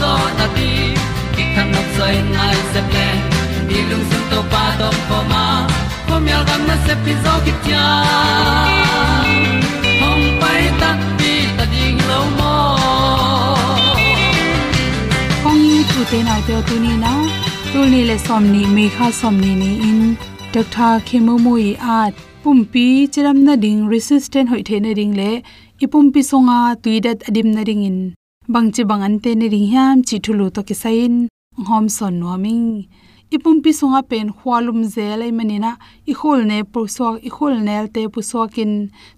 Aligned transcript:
zo 0.00 0.12
na 0.38 0.46
ti 0.56 0.68
ki 1.34 1.44
kan 1.54 1.66
nok 1.74 1.88
sai 1.96 2.14
nai 2.34 2.56
se 2.72 2.80
ple 2.90 3.06
ni 3.68 3.78
lung 3.90 4.04
sun 4.10 4.22
to 4.32 4.40
pa 4.52 4.62
to 4.80 4.88
pa 5.08 5.18
ma. 5.32 5.44
Ko 6.08 6.14
myal 6.26 6.42
gam 6.48 6.62
na 6.68 6.76
se 6.86 6.94
pi 7.04 7.12
zo 7.24 7.34
ki 7.46 7.52
tia 7.64 7.86
hom 10.00 10.22
pai 10.42 10.62
ta 10.84 10.90
ti 11.18 11.34
ta 11.58 11.64
ding 11.74 11.98
lo 12.10 12.20
mo 12.38 12.54
kong 15.42 15.60
ni 15.70 15.80
tu 15.90 16.00
te 16.14 16.18
nai 16.28 16.40
te 16.46 16.62
tu 16.70 16.78
ni 16.86 16.94
na 17.04 17.12
tu 17.72 17.80
ni 17.92 18.00
le 18.12 18.16
som 18.26 18.42
ni 18.54 18.62
me 18.76 18.86
kha 18.96 19.12
som 19.20 19.34
ni 19.44 19.52
ni 19.62 19.70
in. 19.90 20.00
Doctor 20.54 20.92
dr 21.04 21.20
mu 21.26 21.34
moi 21.46 21.70
at 22.00 22.14
pumpi 22.42 22.86
chiram 23.12 23.38
na 23.46 23.54
ding 23.64 23.80
resistant 23.94 24.48
hoi 24.52 24.62
the 24.68 24.76
na 24.84 24.92
ding 24.98 25.12
le 25.20 25.30
ipumpi 25.84 26.22
songa 26.30 26.60
tuidat 26.82 27.18
adim 27.28 27.48
na 27.56 27.62
bang 28.52 28.70
che 28.74 28.82
bang 28.90 29.02
an 29.06 29.14
te 29.22 29.30
ne 29.34 29.46
ring 29.52 29.68
hiam 29.72 29.96
chi 30.08 30.16
thulu 30.24 30.46
to 30.54 30.60
ki 30.68 30.74
sain 30.82 31.14
hom 31.68 31.84
son 31.96 32.14
noming 32.22 32.66
ipumpi 33.34 33.70
sunga 33.78 34.00
pen 34.10 34.28
khwalum 34.38 34.80
zelai 34.94 35.30
manina 35.38 35.70
i 36.10 36.12
khol 36.18 36.40
ne 36.50 36.58
puswa 36.72 37.08
i 37.28 37.30
khol 37.36 37.54
nel 37.68 37.86
te 37.94 38.02
puswa 38.14 38.42
kin 38.54 38.72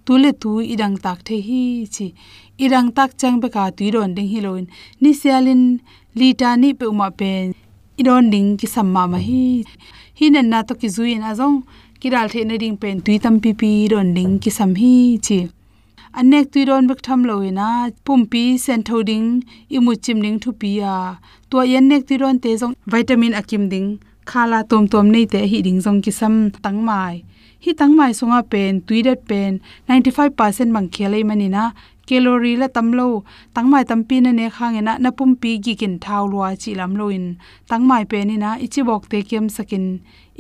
tule 0.07 0.31
tu 0.43 0.51
idang 0.75 0.97
tak 1.05 1.19
the 1.27 1.37
hi, 1.47 1.63
chi. 1.95 2.07
Irang 2.65 2.89
tak 2.97 3.11
chang 3.21 3.37
be 3.43 3.49
ka 3.55 3.65
tuiron 3.77 4.15
ding 4.17 4.31
hiloin. 4.33 4.67
Ni 5.01 5.11
sialin 5.21 5.63
lita 6.19 6.57
ni 6.57 6.73
pe 6.79 6.87
uma 6.93 7.09
pen 7.21 7.55
idon 8.01 8.25
ding 8.33 8.51
ki 8.61 8.67
samma 8.75 9.03
ma 9.13 9.19
hi. 9.29 9.45
Hi 10.19 10.27
na 10.31 10.63
to 10.69 10.75
ki 10.81 10.89
zuin 10.97 11.23
ki 12.01 12.09
dal 12.11 12.29
the 12.33 12.45
ne 12.45 12.57
ding 12.63 12.77
pen 12.83 12.97
tu 13.05 13.19
tam 13.19 13.41
pi 13.41 13.53
pi 13.61 13.89
ron 13.93 14.09
ding 14.15 14.39
ki 14.43 14.51
sam 14.51 14.75
hi, 14.75 15.19
chi 15.27 15.39
anek 16.21 16.47
tui 16.53 16.63
ron 16.69 16.85
bek 16.91 17.01
tham 17.07 17.21
loina 17.29 17.69
pumpi 18.07 18.43
sen 18.65 18.81
thoding 18.89 19.29
imu 19.77 19.93
chim 20.05 20.19
ning 20.25 20.39
thu 20.43 20.51
pi 20.61 20.71
a 20.95 20.97
to 21.51 21.57
yan 21.73 21.85
nek 21.91 22.03
tui 22.09 22.17
ron 22.23 22.37
te 22.43 22.51
jong 22.61 22.75
vitamin 22.93 23.35
akim 23.41 23.65
ding, 23.73 23.89
khala 24.31 24.61
tom 24.71 24.85
tom 24.93 25.07
nei 25.15 25.27
te 25.33 25.41
hi 25.51 25.59
ding 25.67 25.79
jong 25.85 26.01
ki 26.05 26.13
sam 26.21 26.35
tang 26.65 26.81
mai. 26.89 27.15
Hi 27.65 27.71
tang 27.81 27.93
mai 27.99 28.13
songa 28.19 28.41
pen, 28.53 28.73
tui 28.87 29.01
dat 29.07 29.21
pen 29.31 29.53
95% 29.89 30.75
mang 30.75 30.89
khelei 30.95 31.23
manina 31.29 31.65
calorie 32.09 32.59
la 32.61 32.69
tamlo 32.77 33.09
tangmai 33.55 33.85
tampi 33.91 34.17
na 34.25 34.31
ne 34.39 34.47
khangena 34.57 34.93
na 35.03 35.11
pumpi 35.19 35.51
gi 35.65 35.75
kin 35.81 35.95
thaw 36.05 36.25
lwa 36.33 36.49
chi 36.63 36.71
lam 36.81 36.93
loin 37.01 37.25
tangmai 37.71 38.05
pe 38.11 38.19
ni 38.29 38.37
na 38.45 38.51
ichi 38.65 38.81
bok 38.89 39.03
te 39.11 39.19
kem 39.31 39.47
sakin. 39.57 39.87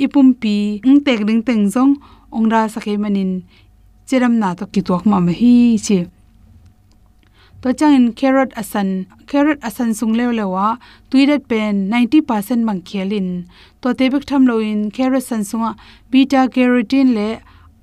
Ipumpi 0.04 0.56
ung 0.88 1.00
tek 1.06 1.20
ding 1.28 1.42
teng 1.48 1.62
jong 1.74 1.92
ongra 2.36 2.60
sakhe 2.74 2.94
manin 3.02 3.32
chiram 4.08 4.38
na 4.40 4.54
to 4.58 4.64
ki 4.72 4.80
tok 4.88 5.04
ma 5.10 5.18
ma 5.20 5.32
hi 5.40 5.76
chi. 5.86 5.98
To 7.62 7.68
changin 7.78 8.06
carrot 8.18 8.50
asan 8.60 8.88
carrot 9.30 9.58
asan 9.68 9.90
sung 9.98 10.14
le 10.18 10.26
le 10.38 10.44
wa 10.54 10.66
tuirat 11.10 11.42
pen 11.50 11.74
90% 11.90 12.64
mang 12.68 12.80
khelin 12.88 13.28
to 13.80 13.88
tebek 13.98 14.24
tham 14.28 14.46
lo 14.50 14.58
in 14.70 14.90
carrot 14.96 15.24
san 15.28 15.42
sunga, 15.48 15.70
beta 16.10 16.40
carotene 16.54 17.12
le 17.18 17.28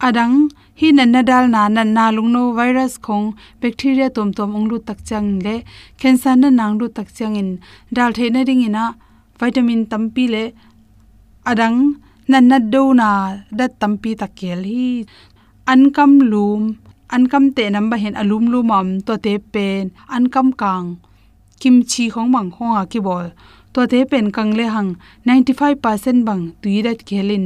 adang, 0.07 0.35
hi 0.79 0.91
nan 0.91 1.11
na 1.11 1.21
dal 1.29 1.45
na 1.55 1.67
nan 1.75 1.93
na 1.93 2.05
lungno 2.15 2.43
virus 2.57 2.97
khong, 3.05 3.27
bacteria 3.61 4.07
tom 4.15 4.33
tom 4.37 4.55
onglu 4.57 4.77
tak 4.87 4.99
chang 5.07 5.29
le, 5.45 5.55
cancer 6.01 6.35
na 6.35 6.49
nang 6.49 6.77
lu 6.79 6.87
tak 6.97 7.13
chang 7.17 7.35
in. 7.41 7.49
Dal 7.93 8.11
the 8.17 8.29
na 8.29 8.41
ring 8.47 8.63
ina, 8.67 8.95
vitamin 9.39 9.85
tampi 9.85 10.25
le 10.33 10.43
adang, 11.45 12.01
nan 12.27 12.47
na 12.47 12.57
do 12.59 12.93
na 12.93 13.09
pi 13.57 13.65
tampi 13.81 14.11
takel 14.21 14.61
hi 14.71 15.05
ankam 15.65 16.19
lum, 16.31 16.77
ankam 17.09 17.49
te 17.55 17.63
namba 17.73 17.97
hen 17.97 18.15
alum 18.21 18.45
lum 18.53 18.71
am 18.71 19.01
to 19.01 19.17
te 19.17 19.33
pen, 19.53 19.89
ankam 20.15 20.47
kang, 20.61 20.87
kimchi 21.59 22.09
khong 22.13 22.29
mang 22.29 22.51
khonga 22.51 22.83
ki 22.91 22.99
bol. 22.99 23.27
To 23.73 23.87
te 23.91 24.05
pen 24.11 24.31
kang 24.31 24.51
le 24.57 24.65
hang 24.75 24.95
95% 25.25 26.23
bang 26.27 26.43
tuirat 26.61 26.99
khelin 27.07 27.45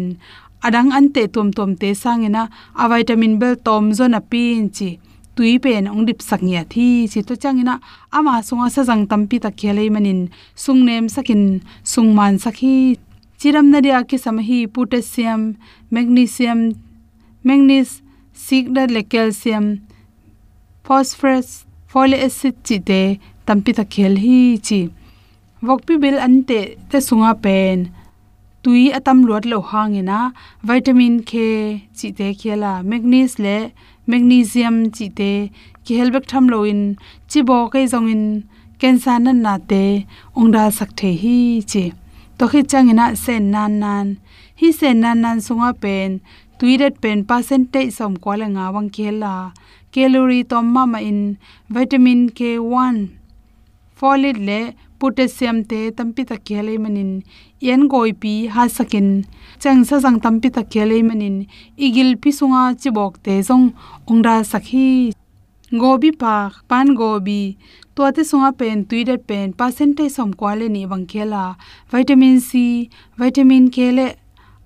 adang 0.66 0.92
ante 0.98 1.24
tom 1.34 1.50
tom 1.58 1.72
te 1.82 1.90
sangena 2.02 2.44
a 2.82 2.84
vitamin 2.92 3.40
bel 3.42 3.56
tom 3.56 3.94
zona 3.98 4.20
pin 4.32 4.70
chi. 4.76 4.90
Tui 5.36 5.58
pen 5.64 5.88
ong 5.88 6.04
dip 6.08 6.20
saknya 6.30 6.62
thi 6.74 7.08
chi 7.12 7.20
to 7.28 7.34
changina 7.44 7.76
ama 8.18 8.34
sunga 8.48 8.68
sa 8.76 8.82
jang 8.90 9.04
tampi 9.10 9.38
ta 9.44 9.50
khelei 9.60 9.90
manin. 9.96 10.22
Sungnem 10.64 11.06
sakin 11.16 11.44
sungman 11.92 12.36
sakhi. 12.44 12.76
Chiram 13.40 13.68
na 13.72 13.80
ria 13.80 14.04
ki 14.10 14.18
samhi 14.26 14.68
potassium, 14.74 15.42
magnesium, 15.94 16.60
manganese 17.48 18.02
sigda 18.46 18.84
le 18.96 19.02
calcium, 19.12 19.66
phosphorus 20.86 21.50
folic 21.92 22.22
acid 22.28 22.56
chi 22.68 22.78
te 22.90 23.02
tampi 23.46 23.72
ta 23.78 23.84
khel 23.94 24.16
hi 24.24 24.40
chi 24.68 24.80
vokpi 25.68 25.94
bil 26.04 26.18
ante 26.26 26.60
te 26.90 26.98
sunga 27.08 27.32
pen 27.44 27.78
tui 28.64 28.84
atam 28.98 29.18
luat 29.28 29.46
lo 29.52 29.58
hangena 29.70 30.20
vitamin 30.68 31.16
k 31.30 31.34
chi 31.98 32.08
te 32.18 32.28
khela 32.40 32.72
magnesium 32.90 33.44
le 33.46 33.58
magnesium 34.10 34.78
chi 34.96 35.08
te 35.20 35.32
ki 35.84 35.94
helbek 36.00 36.26
tham 36.32 36.46
lo 36.54 36.60
in 36.72 36.82
chi 37.30 37.40
bo 37.48 37.58
kai 37.74 37.86
zong 37.94 38.10
in 38.16 38.24
cancer 38.82 39.18
nan 39.26 39.40
na 39.46 39.54
te 39.72 39.84
ongda 40.40 40.64
sak 40.78 40.90
the 41.00 41.10
hi 41.22 41.38
chi 41.72 41.84
to 42.38 42.44
khi 42.52 42.60
changina 42.72 43.06
sen 43.24 43.44
nan 43.54 43.72
nan 43.84 44.08
hi 44.60 44.68
sen 44.80 44.96
nan 45.04 45.18
nan 45.24 45.38
sunga 45.46 45.72
pen 45.84 46.10
tuiret 46.60 46.96
pen 47.04 47.20
percentage 47.30 47.92
som 47.98 48.14
kwala 48.24 48.48
nga 48.56 48.66
wang 48.76 48.90
khela 48.96 49.34
calorie 49.94 50.48
tom 50.52 50.66
ma 50.76 50.84
ma 50.94 51.00
in 51.10 51.22
vitamin 51.76 52.22
k1 52.38 52.96
folate 54.00 54.42
le 54.48 54.60
potassium 55.00 55.58
te 55.70 55.80
tampi 55.98 56.24
ta 56.30 56.36
khele 56.48 56.74
manin. 56.84 57.12
Yen 57.66 57.82
goi 57.92 58.12
pi 58.22 58.34
ha 58.54 58.64
sakin. 58.78 59.08
Chang 59.62 59.82
sa 59.90 59.96
jang 60.04 60.20
tampi 60.26 60.50
ta 60.56 60.64
khele 60.74 60.98
manin. 61.10 61.36
Igil 61.86 62.10
pi 62.22 62.30
sunga 62.40 62.64
chibok 62.82 63.14
te 63.26 63.34
jong 63.48 63.66
ongra 64.12 64.36
sakhi. 64.52 64.90
Gobi 65.82 66.12
pa, 66.22 66.36
pan 66.70 66.88
gobi. 67.00 67.42
To 67.96 68.12
te 68.16 68.24
sunga 68.30 68.52
pen 68.60 68.78
tuide 68.90 69.16
pen 69.30 69.48
percentage 69.60 70.14
som 70.18 70.32
kwale 70.40 70.68
ni 70.76 70.82
bang 70.92 71.06
khela 71.12 71.44
vitamin 71.92 72.38
c, 72.50 72.52
vitamin 73.22 73.66
k 73.76 73.78
le 73.98 74.08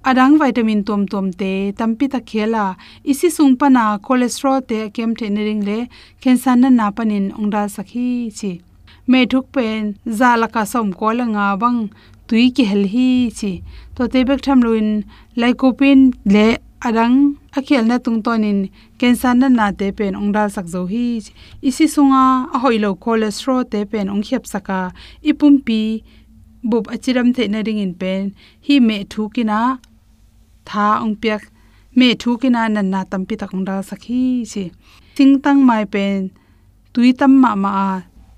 adang 0.03 0.35
vitamin 0.38 0.83
tom 0.83 1.07
tom 1.07 1.31
te 1.31 1.71
tampi 1.79 2.05
ta 2.13 2.19
khela. 2.19 2.65
Isi 3.11 3.29
sung 3.29 3.55
pana 3.59 3.83
cholesterol 4.05 4.59
te 4.69 4.89
kem 4.95 5.13
the 5.19 5.29
nering 5.29 5.63
le 5.63 5.77
cancer 6.21 6.55
na 6.55 6.69
na 6.69 6.91
panin 6.91 7.25
ongda 7.39 7.63
sakhi 7.75 8.07
chi. 8.38 8.51
Me 9.07 9.25
thuk 9.25 9.45
pen 9.55 9.95
zalaka 10.19 10.63
som 10.67 10.91
ko 11.00 11.07
la 11.17 11.25
nga 11.33 11.45
bang 11.61 11.79
tui 12.27 12.51
ki 12.55 12.63
hel 12.71 12.85
hi 12.94 13.09
chi. 13.38 13.51
To 13.95 14.07
te 14.11 14.19
bek 14.27 14.41
tham 14.45 14.59
luin, 14.65 14.89
lycopene 15.39 16.11
le 16.33 16.47
adang 16.88 17.15
akhel 17.57 17.88
na 17.88 17.97
tung 18.06 18.19
tonin 18.25 18.59
cancer 18.99 19.33
na 19.33 19.47
na 19.47 19.71
te 19.79 19.88
pen 19.97 20.19
ong 20.19 20.31
dal 20.35 20.49
sak 20.56 20.67
zo 20.73 20.81
hi 20.94 21.06
isi 21.67 21.85
sunga 21.95 22.23
a 22.56 22.57
hoilo 22.63 22.91
cholesterol 23.03 23.63
te 23.71 23.79
pen 23.91 24.11
ong 24.13 24.23
khep 24.27 24.44
saka. 24.53 24.91
Ipum 25.29 25.63
pi 25.65 26.03
bub 26.69 26.85
achiram 26.94 27.29
the 27.35 27.47
na 27.47 27.59
ring 27.65 27.79
in 27.85 27.94
pen 28.01 28.35
hi 28.67 28.75
me 28.88 28.97
thu 29.11 29.29
kina 29.35 29.79
tha 30.69 30.86
ong 31.04 31.15
piak 31.21 31.42
me 31.98 32.07
thu 32.21 32.30
kina 32.42 32.62
nan 32.75 32.88
na 32.94 33.01
tampi 33.12 33.33
tak 33.42 33.54
ong 33.56 33.65
dal 33.68 33.81
sakhi 33.89 34.21
chi 34.51 34.63
ting 35.15 35.33
tang 35.44 35.60
mai 35.69 35.83
pen 35.94 36.18
tui 36.94 37.10
tam 37.19 37.31
ma 37.44 37.51
ma 37.63 37.74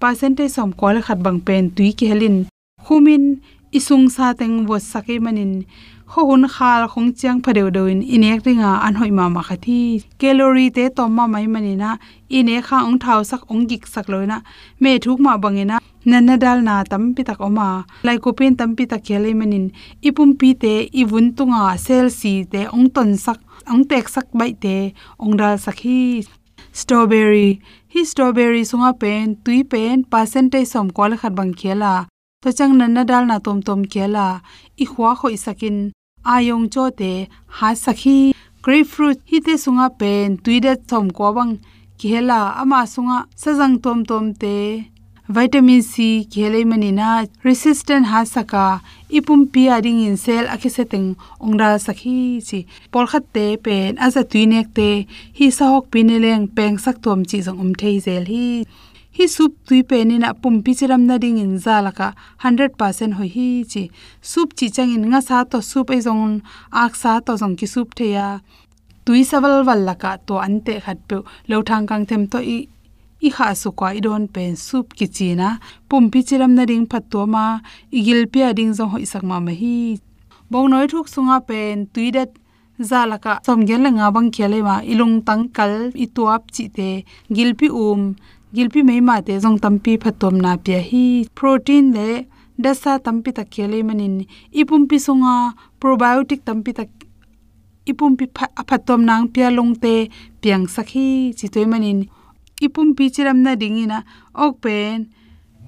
percentage 0.02 0.54
som 0.56 0.70
kol 0.80 0.96
khat 1.06 1.20
bang 1.26 1.40
pen 1.48 1.64
tui 1.76 1.90
ki 1.98 2.06
helin 2.12 2.38
khumin 2.86 3.24
isung 3.78 4.06
sa 4.16 4.26
teng 4.40 4.56
wo 4.70 4.78
sake 4.92 5.16
manin 5.26 5.54
ho 6.12 6.22
hun 6.30 6.44
khal 6.56 6.82
khong 6.92 7.10
chiang 7.18 7.40
phadeu 7.44 7.68
doin 7.76 8.00
inek 8.16 8.40
ringa 8.46 8.72
an 8.86 8.94
hoi 9.00 9.12
ma 9.18 9.26
ma 9.36 9.42
khathi 9.48 9.80
calorie 10.20 10.70
te 10.76 10.84
tom 10.98 11.10
ma 11.18 11.26
mai 11.34 11.48
manina 11.54 11.90
ine 12.38 12.56
kha 12.68 12.78
ong 12.88 13.00
thau 13.04 13.20
sak 13.30 13.42
ong 13.52 13.64
gik 13.70 13.84
sak 13.94 14.06
loina 14.12 14.38
me 14.82 14.92
thuk 15.04 15.20
ma 15.26 15.34
bangena 15.44 15.76
nana 16.06 16.36
dal 16.44 16.60
na 16.68 16.76
tam 16.92 17.04
pi 17.16 17.22
tak 17.30 17.40
oma. 17.48 17.70
Lai 18.06 18.18
ko 18.24 18.30
pen 18.38 18.56
tam 18.60 18.72
pi 18.78 18.84
tak 18.92 19.02
khele 19.08 19.32
manin 19.40 19.66
ipum 20.08 20.30
pi 20.40 20.50
te 20.62 20.74
ibun 21.02 21.26
tunga 21.38 21.64
sel 21.86 22.08
si 22.20 22.34
te 22.52 22.62
ong 22.76 22.88
ton 22.96 23.10
sak 23.26 23.40
ong 23.72 23.84
tek 23.90 24.06
sak 24.16 24.28
bai 24.40 24.52
te 24.64 24.78
ong 25.24 25.34
dal 25.40 25.56
sakhi 25.66 26.02
strawberry. 26.80 27.50
Hi 27.94 28.02
strawberry 28.04 28.64
sunga 28.68 28.92
pen, 29.02 29.36
tui 29.44 29.64
pen, 29.64 30.04
percentage 30.04 30.68
som 30.74 30.88
kol 30.98 31.16
khat 31.22 31.34
bang 31.38 31.54
khela. 31.60 31.94
To 32.44 32.52
chang 32.58 32.74
nana 32.78 33.04
dal 33.12 33.24
na 33.30 33.38
tom 33.40 33.60
tom 33.68 33.82
khela. 33.92 34.28
I 34.84 34.86
khwa 34.92 35.16
kho 35.20 35.28
isakin. 35.38 35.78
Ayong 36.34 36.68
cho 36.74 36.90
te, 37.00 37.14
ha 37.58 37.70
sakhi 37.84 38.34
grapefruit. 38.64 39.18
Hi 39.32 39.40
te 39.46 39.54
sunga 39.64 39.88
pen, 40.00 40.38
tui 40.44 40.60
de 40.66 40.74
som 40.90 41.08
ko 41.18 41.32
bang 41.38 41.54
khela. 42.00 42.42
Ama 42.62 42.80
sunga 42.94 43.18
sajang 43.42 43.76
tom 43.84 44.00
tom 44.10 44.26
te 44.42 44.56
vitamin 45.28 45.82
c 45.82 46.24
khele 46.30 46.62
manina 46.70 47.26
resistant 47.44 48.06
ha 48.12 48.24
saka, 48.24 48.82
ipum 49.10 49.42
pi 49.52 49.62
ading 49.76 50.00
in 50.06 50.18
cell 50.18 50.46
akiseteng 50.46 50.76
setting 50.76 51.08
ongra 51.42 51.70
sakhi 51.86 52.18
chi. 52.48 52.60
Por 52.92 53.08
khat 53.08 53.24
te, 53.34 53.58
pen, 53.58 53.98
aza 53.98 54.22
tuinek 54.24 54.68
te, 54.78 55.08
hi 55.38 55.48
sahok 55.58 55.90
pineleng 55.92 56.46
peng 56.56 56.78
sak 56.78 57.02
tom 57.02 57.26
chi 57.30 57.42
jong 57.42 57.60
um 57.64 57.74
thei 57.74 57.98
zel 58.06 58.26
hi. 58.34 58.66
Hi 59.18 59.26
sup 59.36 59.52
tui 59.66 59.82
pe 59.82 60.04
ni 60.04 60.20
pum 60.42 60.62
pi 60.62 60.72
chiram 60.80 61.02
na 61.08 61.18
ding 61.18 61.40
in 61.40 61.58
za 61.58 61.82
laka 61.82 62.14
100% 62.44 63.14
hoi 63.18 63.30
hi 63.36 63.50
chi. 63.72 63.90
Sup 64.22 64.50
chi 64.58 64.68
chang 64.70 64.94
in 64.94 65.10
nga 65.10 65.22
sa 65.22 65.44
to 65.44 65.58
sup 65.72 65.90
ai 65.90 65.98
e 65.98 66.06
jong 66.06 66.42
ak 66.72 66.94
sa 67.02 67.20
to 67.26 67.34
jong 67.42 67.56
ki 67.60 67.66
sup 67.66 67.96
theya. 67.98 68.28
Tui 69.06 69.24
saval 69.24 69.66
wal 69.66 69.82
laka 69.90 70.12
to 70.28 70.38
ante 70.38 70.74
khat 70.86 71.00
pe, 71.08 71.18
lo 71.50 71.64
thang 71.64 71.86
kang 71.90 72.06
them 72.06 72.28
to 72.28 72.38
i 72.38 72.68
i 73.22 73.30
kha 73.36 73.48
su 73.62 73.70
kwa 73.72 73.90
i 73.98 74.02
don 74.06 74.24
pen 74.36 74.56
sup 74.68 74.88
ki 74.98 75.08
china 75.16 75.48
pum 75.90 76.04
pi 76.12 76.20
chiram 76.28 76.52
na 76.58 76.64
ding 76.70 76.86
phat 76.92 77.04
to 77.12 77.22
ma 77.34 77.46
igil 77.98 78.22
pi 78.32 78.40
ding 78.58 78.74
zo 78.78 78.86
hoi 78.94 79.06
sak 79.12 79.24
ma 79.30 79.38
ma 79.46 79.54
hi 79.62 79.78
bong 80.52 80.68
noi 80.72 80.86
thuk 80.92 81.08
sunga 81.14 81.38
pen 81.50 81.76
tuidat, 81.94 82.32
zalaka 82.90 83.34
somgel 83.46 83.82
la 83.86 83.90
nga 83.98 84.08
bang 84.16 84.30
khele 84.36 84.60
ma 84.68 84.76
ilung 84.92 85.16
tang 85.28 85.44
kal 85.58 85.74
i 86.04 86.06
tuap 86.16 86.44
chi 86.56 86.66
te 86.78 86.90
gilpi 87.36 87.68
um 87.86 88.02
gilpi 88.56 88.80
mai 88.88 89.02
ma 89.08 89.16
te 89.28 89.34
jong 89.44 89.60
tampi 89.64 89.94
phatom 90.04 90.36
na 90.44 90.52
pya 90.66 90.80
hi 90.90 91.06
protein 91.38 91.86
le 91.96 92.10
dasa 92.64 92.92
tampi 93.06 93.30
ta 93.38 93.44
khele 93.54 93.80
manin 93.88 94.16
ipum 94.60 94.82
pi 94.90 94.98
sunga, 95.06 95.36
probiotic 95.80 96.42
tampi 96.48 96.72
ta 96.78 96.84
ipum 97.92 98.12
pi 98.20 98.26
phatom 98.70 99.02
nang 99.10 99.26
pya 99.34 99.48
long 99.58 99.74
te 99.84 99.96
piang 100.42 100.66
sakhi 100.76 101.08
chi 101.38 101.48
toy 101.54 101.66
manin 101.74 102.00
ipum 102.62 102.96
pi 102.96 103.10
chiram 103.10 103.38
na 103.44 103.56
dingina. 103.56 104.04
Ok 104.34 104.62
pen. 104.62 105.08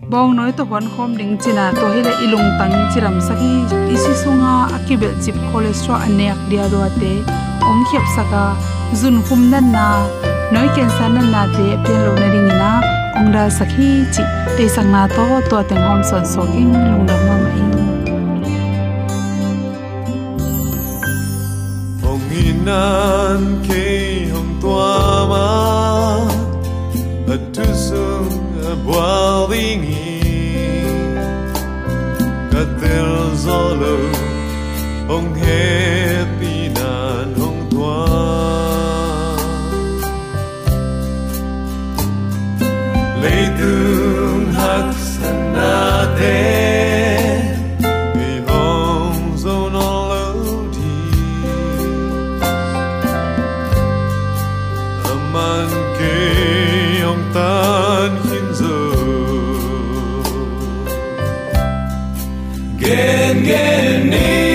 Bong 0.09 0.35
noi 0.35 0.51
to 0.51 0.63
hon 0.65 0.85
khom 0.93 1.17
ding 1.17 1.37
china. 1.41 1.71
To 1.73 1.85
hila 1.93 2.13
ilung 2.23 2.49
tang 2.59 2.75
chiram 2.93 3.17
saki 3.27 3.65
isi 3.93 4.13
sunga 4.23 4.69
akibel 4.75 5.13
chip 5.23 5.35
cholesterol 5.51 5.99
anek 6.07 6.37
dia 6.49 6.69
do 6.71 6.79
ate 6.87 7.13
om 7.69 7.79
khep 7.89 8.05
saka 8.15 8.43
zun 8.99 9.17
khum 9.25 9.49
nan 9.51 9.71
na. 9.75 9.87
Noi 10.53 10.67
ken 10.75 10.89
san 10.97 11.15
nan 11.15 11.27
na 11.33 11.41
te. 11.55 11.67
Pen 11.83 11.99
lo 12.05 12.13
na 12.21 12.27
ring 12.33 12.51
na 12.61 12.71
ong 13.17 13.29
da 13.35 13.43
sakhi 13.57 13.89
chi. 14.13 14.23
Te 14.55 14.65
sang 14.75 14.89
na 14.93 15.07
to. 15.15 15.25
To 15.49 15.57
teng 15.69 15.83
hom 15.87 16.01
son 16.09 16.23
so 16.25 16.41
king 16.53 16.71
lung 16.73 17.05
da 17.09 17.15
ma 17.25 17.35
mai 17.43 17.61
hong 22.03 22.23
hinan 22.31 23.41
ke 23.65 23.85
hong 24.33 24.51
tua 24.61 24.93
ma. 25.31 25.47
Wavingi 28.87 30.15
Katel 32.51 33.35
zolo 33.35 33.99
Ong 35.11 35.35
happy 35.35 36.71
nan 36.71 37.35
ong 37.35 37.61
tua 37.67 38.07
Leitung 43.19 44.45
hak 44.55 44.89
sanate 44.95 46.66
gen 62.87 63.43
gen 63.43 64.09
ni 64.09 64.46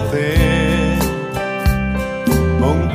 puede, 0.00 0.98
con 2.60 2.88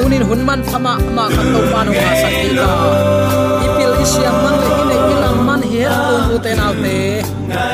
tunin 0.00 0.24
hunman 0.24 0.64
phama 0.64 0.96
ma 1.12 1.28
khan 1.28 1.46
to 1.52 1.60
pa 1.72 1.80
no 1.84 1.92
ma 1.92 2.12
sakti 2.22 2.48
ka 2.56 2.72
ipil 3.66 3.92
isiam 4.00 4.36
man 4.44 4.54
le 4.60 4.68
ine 4.80 4.96
ilang 5.12 5.40
man 5.48 5.60
he 5.70 5.84
ko 5.84 6.14
mu 6.28 6.36
te 6.44 6.52
nau 6.60 6.72
te. 6.82 6.96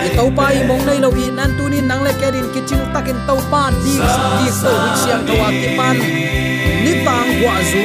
I 0.07 0.09
to 0.17 0.25
pa 0.37 0.47
i 0.59 0.61
mong 0.69 0.83
nei 0.89 0.99
lo 1.05 1.11
i 1.25 1.27
nan 1.39 1.51
tunin 1.59 1.87
nang 1.91 2.03
le 2.07 2.13
kerin 2.21 2.49
kitchen 2.55 2.83
takin 2.95 3.19
to 3.29 3.35
pa, 3.51 3.63
di 3.85 3.95
di 4.39 4.49
ko 4.61 4.71
wi 4.83 4.91
siam 5.03 5.21
to 5.29 5.35
wa 5.41 5.49
ki 5.59 5.69
pan. 5.79 5.97
Ni 6.85 6.93
tang 7.07 7.31
wa 7.47 7.55
zu. 7.71 7.85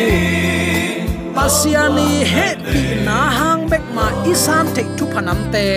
Pasiani 1.37 2.09
he, 2.31 2.47
pi 2.71 2.81
na 3.07 3.19
hang 3.37 3.61
bek 3.71 3.83
ma 3.95 4.05
isan 4.31 4.65
te 4.75 4.81
tu 4.97 5.05
phanam 5.13 5.39
te. 5.53 5.67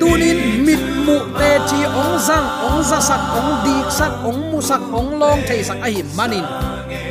Tunin 0.00 0.40
mit 0.66 0.82
mu 1.06 1.16
te 1.38 1.50
chi 1.68 1.80
ong 2.02 2.14
zang, 2.26 2.46
ong 2.66 2.80
za 2.88 2.98
sak, 3.08 3.22
ong 3.38 3.52
dik 3.64 3.88
sak, 3.98 4.12
ong 4.28 4.40
mu 4.50 4.58
sak, 4.70 4.82
ong 4.98 5.10
long 5.20 5.40
thei 5.48 5.60
sak 5.68 5.78
a 5.86 5.88
him 5.94 6.08
manin 6.18 6.44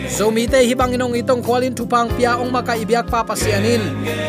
zomi 0.10 0.48
te 0.48 0.62
hi 0.62 0.74
inong 0.74 1.16
itong 1.18 1.42
kwalin 1.42 1.74
thupang 1.74 2.10
pia 2.18 2.38
ong 2.38 2.52
maka 2.52 2.78
ibyak 2.78 3.10
pa 3.10 3.24
pasianin. 3.24 3.82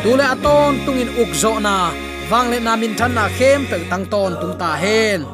Tule 0.02 0.24
aton 0.24 0.80
tungin 0.86 1.10
ukzo 1.20 1.60
na. 1.60 1.92
Wangle 2.30 2.58
na 2.62 2.76
min 2.76 2.96
than 2.96 3.14
na 3.14 3.28
khem 3.28 3.66
pe 3.66 3.84
tang 3.90 4.06
ton 4.08 4.34
tung 4.40 4.56
ta 4.58 4.74
hen. 4.74 5.24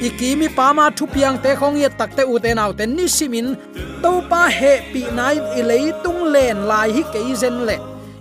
Ikimi 0.00 0.48
pama 0.54 0.90
thupiang 0.90 1.42
te 1.42 1.54
khong 1.58 1.76
ye 1.76 1.88
takte 1.90 2.22
u 2.22 2.38
te 2.38 2.54
naw 2.54 2.72
te 2.72 2.86
ni 2.86 3.08
simin 3.08 3.56
to 4.02 4.22
pa 4.30 4.48
he 4.48 4.80
pi 4.92 5.02
nai 5.10 5.36
ilei 5.58 5.90
tung 6.02 6.30
len 6.34 6.66
lai 6.70 6.88
hi 6.94 7.02
ke 7.12 7.20
zen 7.34 7.66
le. 7.66 7.76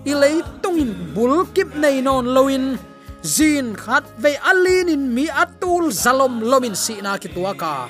Ilei 0.05 0.41
tungin 0.62 0.91
bul 1.13 1.46
kip 1.55 1.69
nei 1.75 2.01
non 2.01 2.25
loin 2.25 2.77
zin 3.24 3.75
khat 3.75 4.03
ve 4.17 4.38
alin 4.50 4.89
in 4.89 5.13
mi 5.15 5.25
atul 5.27 5.91
zalom 5.91 6.41
lomin 6.41 6.75
si 6.75 6.96
na 7.01 7.17
ki 7.22 7.29
tuaka 7.36 7.89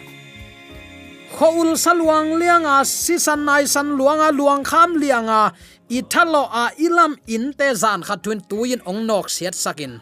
khoul 1.35 1.75
saluang 1.75 2.39
lianga, 2.39 2.87
sisan 2.87 3.43
nai 3.43 3.67
san 3.67 3.99
luanga 3.99 4.31
luang 4.31 4.63
kham 4.63 4.95
lianga. 4.95 5.51
Ithalo 5.87 6.47
a 6.51 6.71
ilam 6.79 7.15
in 7.27 7.51
te 7.55 7.71
zan 7.75 8.03
khatun 8.03 8.43
tuin 8.47 8.79
ong 8.87 9.07
nok 9.07 9.27
siat 9.31 9.55
sakin. 9.55 9.99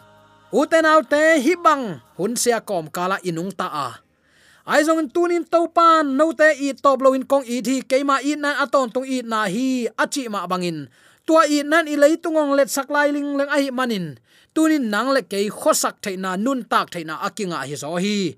Uten 0.54 0.86
autte 0.86 1.42
hibang, 1.42 2.02
hun 2.18 2.34
sia 2.38 2.62
kom 2.62 2.90
kala 2.90 3.18
inung 3.26 3.54
ta 3.54 3.68
a. 3.70 3.90
Ai 4.66 4.82
zong 4.82 5.14
tunin 5.14 5.46
to 5.46 5.70
pan 5.70 6.18
no 6.18 6.34
te 6.34 6.58
i 6.58 6.74
top 6.74 7.06
lo 7.06 7.14
in 7.14 7.22
kong 7.22 7.46
i 7.46 7.62
thi 7.62 7.86
keima 7.86 8.18
i 8.26 8.34
na 8.34 8.66
aton 8.66 8.90
tung 8.90 9.06
i 9.06 9.22
na 9.22 9.46
hi, 9.46 9.86
achi 9.94 10.26
ma 10.26 10.50
bangin. 10.50 10.90
Tua 11.26 11.46
i 11.46 11.62
nan 11.62 11.86
i 11.86 11.94
leitungong 11.94 12.58
let 12.58 12.70
saklai 12.74 13.14
ling 13.14 13.38
leng 13.38 13.50
ai 13.50 13.70
manin. 13.70 14.18
Tunin 14.58 14.90
nang 14.90 15.14
le 15.14 15.22
ke 15.22 15.38
khosak 15.54 16.02
thaina 16.02 16.34
nun 16.34 16.66
tak 16.66 16.90
thaina 16.94 17.22
akinga 17.22 17.62
hi 17.62 17.76
zo 17.78 17.94
hi 18.02 18.34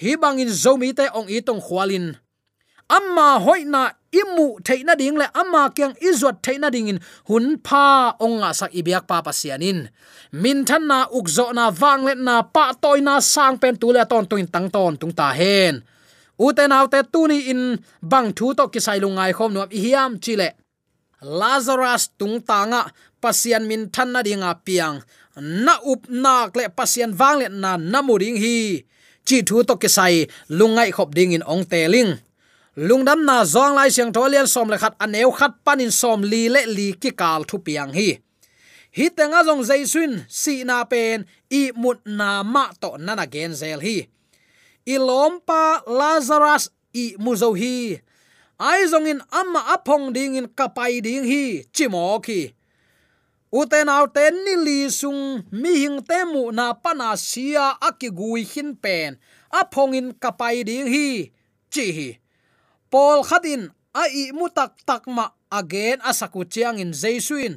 hi 0.00 0.16
bangin 0.22 0.50
zomi 0.62 0.92
te 0.98 1.04
ong 1.18 1.28
i 1.32 1.40
tong 1.46 1.62
khwalin 1.66 2.06
amma 2.88 3.28
hoina 3.44 3.82
imu 4.12 4.46
theina 4.66 4.94
ding 4.96 5.18
le, 5.18 5.26
amma 5.34 5.70
kyang 5.76 5.94
izot 5.98 6.42
theina 6.44 6.70
ding 6.70 6.88
in. 6.88 6.98
Hun 7.28 7.58
pha 7.66 8.14
onga 8.20 8.50
sak 8.54 8.72
ibyak 8.72 9.04
pa 9.10 9.22
pasianin 9.22 9.88
min 10.32 10.64
than 10.64 10.86
na 10.86 11.06
ukzo 11.10 11.52
na 11.54 11.70
wangle 11.70 12.14
na 12.14 12.42
pa 12.42 12.72
toy 12.82 13.00
na 13.00 13.20
sang 13.20 13.58
pen 13.58 13.76
tu 13.76 13.92
le 13.92 14.02
ton 14.10 14.24
tuin 14.30 14.46
tang 14.46 14.68
ton 14.70 14.94
tung 15.00 15.14
ta 15.18 15.32
hen. 15.32 15.82
Uten 16.38 16.72
autte 16.72 17.00
tuni 17.12 17.50
in 17.52 17.62
bang 18.02 18.28
thu 18.36 18.54
to 18.54 18.64
ki 18.72 18.80
sai 18.80 18.98
lungai 19.00 19.32
khom 19.36 19.52
nuam 19.52 19.70
hiam 19.72 20.20
chile 20.20 20.48
lazarus 21.40 22.12
tung 22.18 22.36
tanga 22.48 22.80
pasian 23.22 23.64
min 23.66 23.88
than 23.94 24.08
na 24.12 24.20
dinga 24.26 24.52
piang. 24.66 24.96
Na 25.36 25.74
up 25.92 26.02
nak 26.08 26.56
le 26.56 26.64
pasian 26.78 27.12
wangle 27.20 27.48
na 27.62 27.76
namuring 27.76 28.38
hi 28.44 28.84
chi 29.28 29.42
thu 29.48 29.56
to 29.68 29.74
ke 29.82 29.88
sai 29.96 30.26
lungai 30.58 30.90
khop 30.96 31.10
ding 31.16 31.32
in 31.36 31.42
ong 31.42 31.64
lung 31.94 32.12
lungdam 32.88 33.20
na 33.28 33.36
zong 33.44 33.74
lai 33.78 33.88
siang 33.90 34.12
tholian 34.12 34.46
som 34.54 34.68
le 34.72 34.78
khat 34.82 34.94
aneu 35.04 35.30
khat 35.38 35.52
panin 35.64 35.90
som 35.90 36.20
li 36.22 36.42
le 36.54 36.62
li 36.76 36.88
ki 37.02 37.10
kal 37.20 37.42
thu 37.48 37.56
piang 37.66 37.92
hi. 37.98 38.08
Hi 38.96 39.06
tenga 39.16 39.40
zong 39.44 39.62
jaisun 39.68 40.24
si 40.28 40.64
na 40.64 40.84
pen, 40.84 41.28
i 41.50 41.62
mut 41.82 41.98
na 42.18 42.42
ma 42.42 42.64
to 42.80 42.96
nana 42.96 43.26
gen 43.26 43.52
zel 43.60 43.80
hi. 43.80 44.08
I 44.86 44.96
lazarus, 45.98 46.70
i 46.94 47.04
muzo 47.18 47.50
hi. 47.60 48.00
Ai 48.56 48.88
zong 48.88 49.08
in 49.12 49.20
amma 49.40 49.60
apong 49.74 50.14
ding 50.16 50.36
in 50.40 50.48
kapai 50.48 51.02
ding 51.04 51.24
hi 51.28 51.66
chimo 51.74 52.22
ki 52.24 52.54
uten 53.56 53.88
au 53.88 54.06
ten 54.16 54.34
ni 54.44 54.54
li 54.66 54.78
sung 54.92 55.40
mi 55.60 55.72
hing 55.82 55.98
te 56.08 56.18
mu 56.28 56.52
na 56.52 56.66
pana 56.76 57.16
sia 57.16 57.66
akigui 57.88 58.44
hin 58.52 58.76
pen. 58.76 59.16
Apong 59.60 59.96
in 59.96 60.08
kapai 60.22 60.60
ding 60.68 60.88
hi. 60.92 61.32
Chi 61.72 61.86
hi. 61.96 62.08
Pol 62.92 63.24
khatin 63.28 63.72
a 63.96 64.04
i 64.12 64.24
mutak 64.36 64.76
takma 64.88 65.32
again 65.50 65.98
asaku 66.04 66.44
chiang 66.52 66.76
in 66.82 66.92
jaisuin 66.92 67.54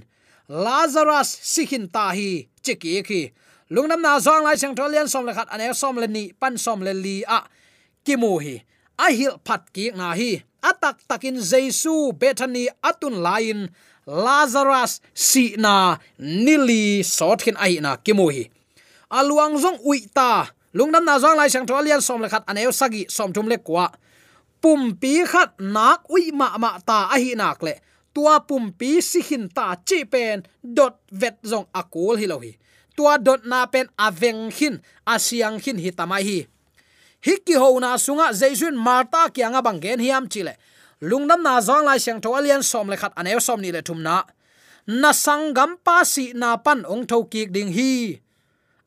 lazarus 0.48 1.30
sikhin 1.54 1.92
ta 1.92 2.16
hi. 2.16 2.48
Cheki 2.64 3.04
khi 3.08 3.22
lungnam 3.74 4.02
na 4.02 4.20
zong 4.24 4.44
lai 4.48 4.56
chang 4.56 4.76
tholian 4.78 5.08
som 5.12 5.26
le 5.28 5.34
khat 5.36 5.52
ane 5.52 5.66
er 5.70 5.76
som 5.76 5.96
le 6.00 6.08
ni, 6.08 6.32
pan 6.40 6.56
som 6.58 6.80
le 6.80 6.94
li 6.94 7.24
a. 7.28 7.40
Kimu 8.06 8.40
hi. 8.40 8.56
A 9.00 9.12
hil 9.12 9.36
phat 9.46 9.68
ki 9.76 9.92
na 10.00 10.16
hi. 10.16 10.44
Atak 10.60 11.04
takin 11.08 11.40
jaisu 11.40 12.12
bethany 12.20 12.68
atun 12.84 13.24
lain 13.24 13.72
lazarus 14.10 15.06
si 15.14 15.54
na 15.62 16.02
nili 16.18 17.06
sothin 17.06 17.54
ai 17.62 17.78
na 17.78 18.02
kimu 18.02 18.34
hi. 18.34 18.50
À, 19.10 19.22
Aluang 19.22 19.58
zong 19.62 19.78
uita 19.86 20.50
lungnam 20.74 21.06
na 21.06 21.22
zong 21.22 21.38
lai 21.38 21.50
sang 21.50 21.66
to 21.66 21.78
alian 21.78 22.02
som 22.02 22.22
lekhat 22.22 22.46
aneo 22.50 22.70
à, 22.70 22.74
sagi 22.74 23.06
som 23.10 23.34
tum 23.34 23.46
le 23.50 23.58
kwa 23.62 23.90
pum 24.62 24.98
pi 24.98 25.26
khat 25.26 25.58
nak 25.62 26.10
ui 26.10 26.34
ma 26.34 26.58
ma 26.58 26.78
ta 26.82 27.10
a 27.14 27.18
hi 27.18 27.38
nak 27.38 27.62
le 27.62 27.78
tua 28.14 28.42
pum 28.42 28.74
pi 28.74 29.02
si 29.02 29.22
hin 29.22 29.50
ta 29.50 29.78
chi 29.86 30.06
pen 30.06 30.42
dot 30.62 30.98
vet 31.14 31.38
zong 31.46 31.70
akul 31.74 32.18
hi 32.18 32.26
lo 32.26 32.42
hi. 32.42 32.58
Tua 32.98 33.18
dot 33.18 33.46
na 33.46 33.66
pen 33.66 33.88
aveng 33.98 34.50
hin 34.52 34.82
asiang 35.06 35.62
hin 35.62 35.78
hi 35.78 35.90
tamai 35.94 36.24
hi 36.26 36.38
hi. 37.26 37.34
Ki 37.46 37.56
ho 37.56 37.80
na 37.80 37.98
sunga 37.98 38.34
jaison 38.34 38.76
marta 38.76 39.30
kianga 39.30 39.62
bangen 39.62 40.02
hiam 40.02 40.30
chile 40.30 40.58
lungnam 41.02 41.42
na 41.44 41.62
zong 41.62 41.86
lai 41.88 42.00
siang 42.00 42.22
tho 42.22 42.36
alian 42.36 42.64
som 42.64 42.90
le 42.92 42.98
khat 43.02 43.14
anew 43.20 43.40
som 43.40 43.62
ni 43.62 43.72
le 43.72 43.82
thum 43.82 44.04
na. 44.04 44.24
Na 44.88 45.12
sangam 45.12 45.78
pa 45.86 46.04
si 46.04 46.34
na 46.34 46.58
pan 46.58 46.86
ong 46.86 47.06
tho 47.10 47.24
ki 47.32 47.46
ding 47.56 47.72
hi. 47.78 48.20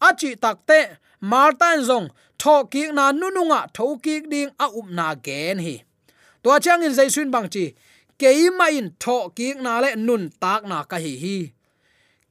Achi 0.00 0.36
takte 0.36 0.98
martin 1.20 1.80
zong, 1.88 2.08
tho 2.40 2.64
ki 2.72 2.92
na 2.92 3.12
nununga 3.12 3.60
tho 3.76 3.96
ki 4.04 4.14
ding 4.32 4.50
a 4.58 4.66
up 4.66 4.88
na 4.90 5.14
gen 5.14 5.58
hi. 5.58 5.84
To 6.42 6.58
chang 6.64 6.82
in 6.82 6.92
jaisun 6.92 7.30
bang 7.30 7.48
chi 7.54 7.64
keima 8.18 8.66
in 8.78 8.88
tho 8.98 9.30
ki 9.36 9.54
na 9.64 9.80
le 9.82 9.90
nun 9.96 10.30
tak 10.42 10.62
na 10.70 10.82
ka 10.90 10.96
hi 11.04 11.14
hi. 11.22 11.38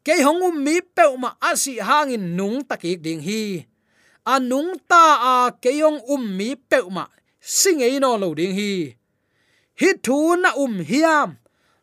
Ke 0.06 0.14
hong 0.26 0.42
um 0.48 0.64
mi 0.66 0.82
pe 0.82 1.06
ma 1.24 1.30
asi 1.50 1.74
hangin 1.78 2.36
nung 2.38 2.60
takik 2.70 3.02
ding 3.06 3.22
hi. 3.22 3.66
Anung 4.26 4.78
ta 4.90 5.04
a 5.34 5.34
keyong 5.64 6.00
um 6.14 6.24
mi 6.38 6.56
pe 6.56 6.80
ma 6.90 7.06
sing 7.40 7.82
ei 7.82 8.00
no 8.00 8.18
lo 8.18 8.34
ding 8.34 8.54
hi 8.60 9.01
hi 9.80 9.94
thu 10.04 10.36
na 10.36 10.52
um 10.56 10.84
hiam. 10.84 11.38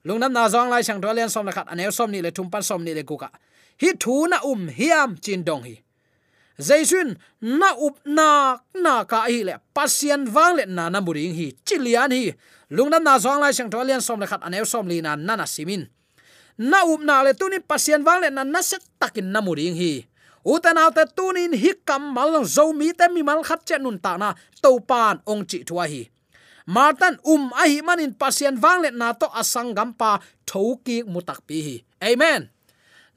Lungnam 0.05 0.33
na 0.33 0.49
zong 0.49 0.71
lai 0.71 0.83
chang 0.83 1.01
dolen 1.01 1.29
som 1.29 1.45
na 1.47 1.53
khat. 1.53 1.67
Anel 1.69 1.93
som 1.93 2.11
ni 2.11 2.23
le 2.23 2.31
thum 2.31 2.51
pan 2.51 2.63
som 2.63 2.85
ni 2.85 2.95
le 2.95 3.03
kuka 3.03 3.31
hi 3.81 3.93
thu 3.99 4.27
na 4.27 4.39
um 4.45 4.69
hiam, 4.69 5.17
chin 5.21 5.45
dong 5.45 5.63
hi. 5.63 5.83
Zaisun 6.59 7.15
na 7.41 7.71
up 7.79 8.03
na 8.05 8.59
na 8.75 9.05
ka 9.05 9.31
hi 9.31 9.47
le. 9.47 9.63
Pasien 9.75 10.27
wang 10.35 10.57
le 10.59 10.67
na 10.67 10.89
na 10.91 11.01
muring 11.01 11.35
hi. 11.35 11.55
Chilian 11.65 12.11
hi. 12.11 12.35
Lungnam 12.71 13.03
na 13.07 13.19
zong 13.19 13.41
lai 13.41 13.53
chang 13.53 13.71
dolen 13.71 14.01
som 14.03 14.19
na 14.19 14.27
khat. 14.27 14.43
Anel 14.43 14.67
som 14.67 14.87
li 14.87 15.01
na 15.01 15.15
na 15.15 15.37
na 15.37 15.47
simin. 15.47 15.87
Na 16.59 16.83
up 16.83 17.01
na 17.01 17.23
le 17.23 17.35
tunin 17.39 17.63
pasien 17.63 18.03
wang 18.03 18.21
le 18.23 18.31
na 18.31 18.43
na 18.43 18.61
set 18.63 18.83
takin 18.99 19.31
na 19.31 19.41
muring 19.41 19.79
hi. 19.79 20.07
Utanaw 20.43 20.91
te 20.95 21.05
tunin 21.15 21.55
hi 21.55 21.79
kam 21.87 22.15
mal 22.15 22.43
zo 22.43 22.73
mi 22.73 22.91
te 22.91 23.07
mi 23.15 23.23
mal 23.23 23.43
khat 23.47 23.63
che 23.63 23.79
nun 23.79 23.99
ta 23.99 24.17
na. 24.19 24.35
To 24.63 24.81
pan 24.81 25.23
ong 25.31 25.47
chi 25.47 25.63
thua 25.63 25.87
hi 25.87 26.11
martan 26.69 27.17
um 27.25 27.49
a 27.57 27.65
hi 27.65 27.81
manin 27.81 28.13
pasien 28.13 28.61
wanglet 28.61 28.93
na 28.93 29.17
to 29.17 29.25
asang 29.33 29.73
gampa 29.73 30.21
thoki 30.45 31.01
mutak 31.09 31.41
pi 31.49 31.57
hi. 31.65 31.77
Amen. 32.05 32.53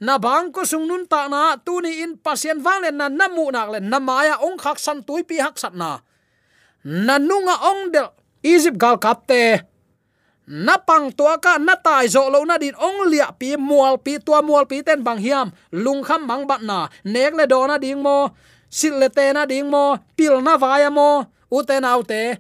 Na 0.02 0.18
bang 0.18 0.50
ko 0.50 0.64
sung 0.64 0.88
nun 0.88 1.06
ta 1.06 1.28
na, 1.28 1.60
tu 1.60 1.84
ni 1.84 2.02
in 2.02 2.16
pasien 2.16 2.64
wanglet 2.64 2.96
na 2.96 3.12
namu 3.12 3.52
nak 3.52 3.68
le, 3.76 3.80
na 3.84 4.00
maya 4.00 4.40
ong 4.40 4.56
khak 4.56 4.80
san 4.80 5.04
tui 5.04 5.22
pi 5.28 5.44
hak 5.44 5.60
sat 5.60 5.76
na. 5.76 6.00
Na 6.88 7.20
nunga 7.20 7.60
ong 7.70 7.94
del 7.94 8.10
egypt 8.42 8.80
gal 8.80 8.98
kapte 8.98 9.68
na 10.52 10.76
pang 10.82 11.14
tua 11.14 11.38
ka, 11.38 11.62
na 11.62 11.80
tai 11.80 12.12
zo 12.12 12.28
lo 12.28 12.44
na 12.44 12.58
din 12.58 12.76
ong 12.76 13.08
lia 13.08 13.32
pi, 13.32 13.56
mual 13.56 14.02
pi, 14.02 14.20
tua 14.20 14.44
mual 14.44 14.68
pi 14.68 14.84
ten 14.84 15.00
bang 15.00 15.22
hiam. 15.22 15.48
Lung 15.72 16.04
kham 16.04 16.28
mang 16.28 16.44
bat 16.44 16.60
na. 16.60 16.92
Nek 17.08 17.38
le 17.40 17.46
do 17.48 17.62
na 17.68 17.80
ding 17.80 18.04
mo, 18.04 18.36
sil 18.68 19.00
le 19.00 19.08
te 19.08 19.32
na 19.32 19.48
ding 19.48 19.72
mo, 19.72 19.96
pil 20.18 20.44
na 20.44 20.58
vaya 20.60 20.92
mo, 20.92 21.24
u 21.48 21.64
te 21.64 21.80
nau 21.80 22.04
te 22.04 22.36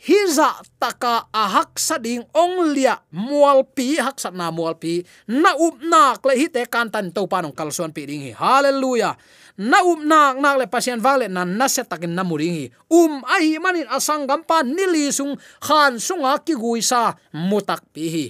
hiza 0.00 0.56
taka 0.80 1.28
ahak 1.28 1.76
sading 1.76 2.24
ong 2.32 2.72
lia 2.72 3.04
mual 3.12 3.68
pi 3.68 4.00
hak 4.00 4.16
sat 4.16 4.32
na 4.32 4.48
mual 4.48 4.72
pi 4.80 5.04
na 5.28 5.52
up 5.52 5.76
nak 5.84 6.24
le 6.24 6.40
hi 6.40 6.48
te 6.48 6.64
kan 6.64 6.88
tan 6.88 7.12
to 7.12 7.28
panong 7.28 7.52
kalson 7.52 7.92
pi 7.92 8.08
ding 8.08 8.24
hi. 8.24 8.32
Hallelujah. 8.32 9.12
Na 9.60 9.84
up 9.84 10.00
nak 10.00 10.40
nak 10.40 10.56
le 10.56 10.64
pasien 10.72 11.04
wale 11.04 11.28
na 11.28 11.44
na 11.44 11.68
se 11.68 11.84
takin 11.84 12.16
na 12.16 12.24
muring 12.24 12.56
hi. 12.56 12.66
Um 12.88 13.20
ai 13.28 13.60
manin 13.60 13.84
asang 13.92 14.24
gampa 14.24 14.64
nili 14.64 15.12
sung 15.12 15.36
khan 15.60 16.00
sunga 16.00 16.40
ki 16.40 16.56
guisa 16.56 17.20
mutak 17.36 17.84
pi 17.92 18.04
hi. 18.08 18.26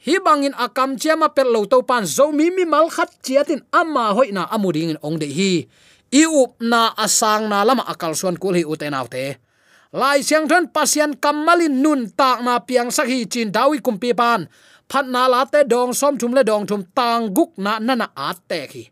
Hi 0.00 0.16
bangin 0.24 0.56
akam 0.56 0.96
chema 0.96 1.28
pel 1.28 1.52
lo 1.52 1.68
to 1.68 1.84
pan 1.84 2.08
zo 2.08 2.32
mi 2.32 2.48
mi 2.48 2.64
mal 2.64 2.88
khat 2.88 3.20
chiatin 3.20 3.60
amma 3.68 4.16
hoina 4.16 4.48
amuring 4.48 4.96
ong 5.04 5.20
de 5.20 5.28
hi. 5.28 5.68
I 6.10 6.24
up 6.24 6.56
na 6.64 6.90
asang 6.96 7.52
na 7.52 7.60
lama 7.68 7.84
akal 7.84 8.16
suan 8.16 8.40
kul 8.40 8.56
hi 8.56 8.64
utenaute 8.64 9.49
lai 9.90 10.22
siang 10.22 10.46
thon 10.46 10.70
pasian 10.70 11.18
kamalin 11.18 11.82
nun 11.82 12.06
tak 12.14 12.46
na 12.46 12.62
piang 12.62 12.94
sakhi 12.94 13.26
chin 13.26 13.50
dawi 13.50 13.82
kumpi 13.82 14.14
pan. 14.14 14.46
Phat 14.90 15.06
na 15.06 15.30
la 15.30 15.46
te 15.46 15.62
dong 15.62 15.94
som 15.94 16.18
thum 16.18 16.34
le 16.34 16.42
dong 16.42 16.66
thum 16.66 16.82
tang 16.94 17.30
guk 17.34 17.54
na 17.58 17.78
na 17.78 17.94
na 17.94 18.06
at 18.14 18.38
te 18.50 18.66
khi. 18.70 18.84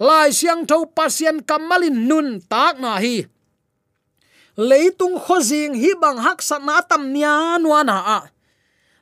Lai 0.00 0.32
siang 0.32 0.64
tho 0.68 0.88
pasian 0.88 1.44
kamalin 1.44 2.08
nun 2.08 2.40
tak 2.48 2.80
na 2.80 2.96
hi. 2.96 3.24
Leitung 4.56 5.16
khozing 5.20 5.76
hi 5.76 5.90
bang 6.00 6.18
hak 6.18 6.40
sa 6.42 6.56
na 6.58 6.80
tam 6.80 7.12
nya 7.12 7.60
nuwa 7.60 7.80
na 7.84 7.96
a. 8.16 8.20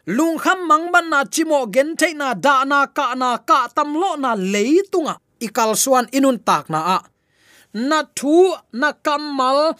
Lung 0.06 0.38
kham 0.38 0.66
mang 0.68 0.90
ban 0.92 1.10
na 1.10 1.24
chimo 1.24 1.66
gen 1.74 1.96
thei 1.98 2.14
na 2.14 2.34
da 2.34 2.64
na 2.64 2.86
ka 2.86 3.14
na 3.14 3.38
ka 3.38 3.66
tam 3.74 3.94
lo 3.94 4.14
na 4.14 4.34
leitunga 4.34 5.14
ikal 5.42 5.74
suan 5.74 6.06
inun 6.16 6.38
tak 6.38 6.70
na 6.70 6.80
a. 6.96 6.98
Na 7.76 8.02
thu, 8.16 8.56
na 8.72 8.88
kamal 9.04 9.76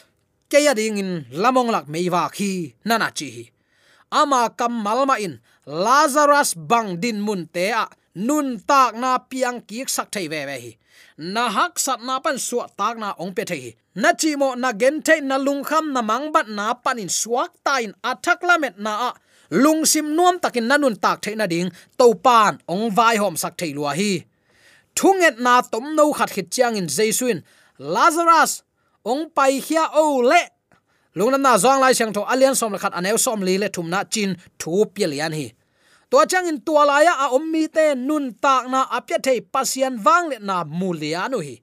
ke 0.50 0.58
ya 0.62 0.72
ding 0.74 0.98
in 1.02 1.10
lamong 1.30 1.70
lak 1.74 1.86
meiwa 1.92 2.30
khi 2.30 2.72
nana 2.84 3.10
chi 3.10 3.28
hi. 3.30 3.44
Ama 4.10 4.54
kam 4.58 4.72
malma 4.84 5.18
in 5.18 5.40
lazarus 5.66 6.54
bang 6.54 6.96
din 7.02 7.18
mun 7.26 7.46
te 7.54 7.70
a 7.70 7.84
nun 8.14 8.58
tak 8.68 8.94
na 8.94 9.18
piang 9.18 9.60
ki 9.68 9.84
sak 9.86 10.08
thei 10.14 10.26
ve 10.32 10.46
ve 10.48 10.56
hi. 10.64 10.72
Na 11.18 11.48
hak 11.48 11.78
sat 11.78 12.00
na 12.06 12.20
pan 12.24 12.38
su 12.38 12.58
tak 12.78 12.94
na 13.02 13.14
ong 13.18 13.34
pe 13.36 13.42
thei 13.50 13.60
hi. 13.64 13.70
Na 14.02 14.12
chi 14.20 14.36
mo 14.36 14.54
na 14.54 14.70
gen 14.72 15.02
thei 15.06 15.20
na 15.20 15.36
lung 15.36 15.62
kham 15.64 15.92
na 15.92 16.00
mang 16.02 16.32
bat 16.34 16.48
na 16.48 16.74
pan 16.74 16.98
in 16.98 17.08
suak 17.08 17.50
ta 17.64 17.74
in 17.84 17.92
athak 18.10 18.40
lamet 18.48 18.78
na 18.78 18.92
a. 19.08 19.10
Lung 19.50 19.86
sim 19.86 20.16
nuam 20.16 20.38
takin 20.42 20.66
nanun 20.70 20.96
tak 21.04 21.22
thei 21.22 21.34
na 21.38 21.46
ding, 21.46 21.70
to 21.98 22.14
pan 22.14 22.58
ong 22.68 22.90
vai 22.96 23.16
hom 23.16 23.36
sak 23.36 23.54
thei 23.58 23.72
lua 23.74 23.92
hi. 23.94 24.12
Thunget 24.96 25.36
na 25.38 25.62
tom 25.62 25.94
no 25.96 26.12
khat 26.12 26.30
khit 26.34 26.50
chiang 26.50 26.76
in 26.76 26.86
jaisuin 26.86 27.42
lazarus 27.78 28.65
ong 29.10 29.30
pai 29.36 29.60
khia 29.66 29.84
o 30.02 30.20
le. 30.30 30.42
Lungnam 31.16 31.42
na 31.42 31.56
zong 31.56 31.80
lai 31.80 31.94
chang 31.98 32.12
tho, 32.12 32.22
alian 32.32 32.54
som 32.54 32.72
la 32.72 32.78
khat 32.82 32.92
anew 32.98 33.16
som 33.24 33.40
li 33.46 33.54
le 33.62 33.68
thum 33.74 33.88
na 33.90 34.00
chin 34.12 34.30
thu 34.60 34.84
pialian 34.94 35.32
hi. 35.38 35.46
To 36.10 36.26
chang 36.30 36.46
in 36.50 36.60
tua 36.66 36.82
la 36.90 36.96
ya 37.06 37.14
a 37.24 37.26
om 37.36 37.44
mi 37.52 37.62
te 37.76 37.94
nun 37.94 38.24
tak 38.44 38.64
na 38.72 38.80
apya 38.96 39.18
thei 39.26 39.40
pasian 39.40 39.94
wang 40.04 40.24
le 40.30 40.36
na 40.48 40.56
mulia 40.78 41.24
anu 41.26 41.38
hi. 41.46 41.56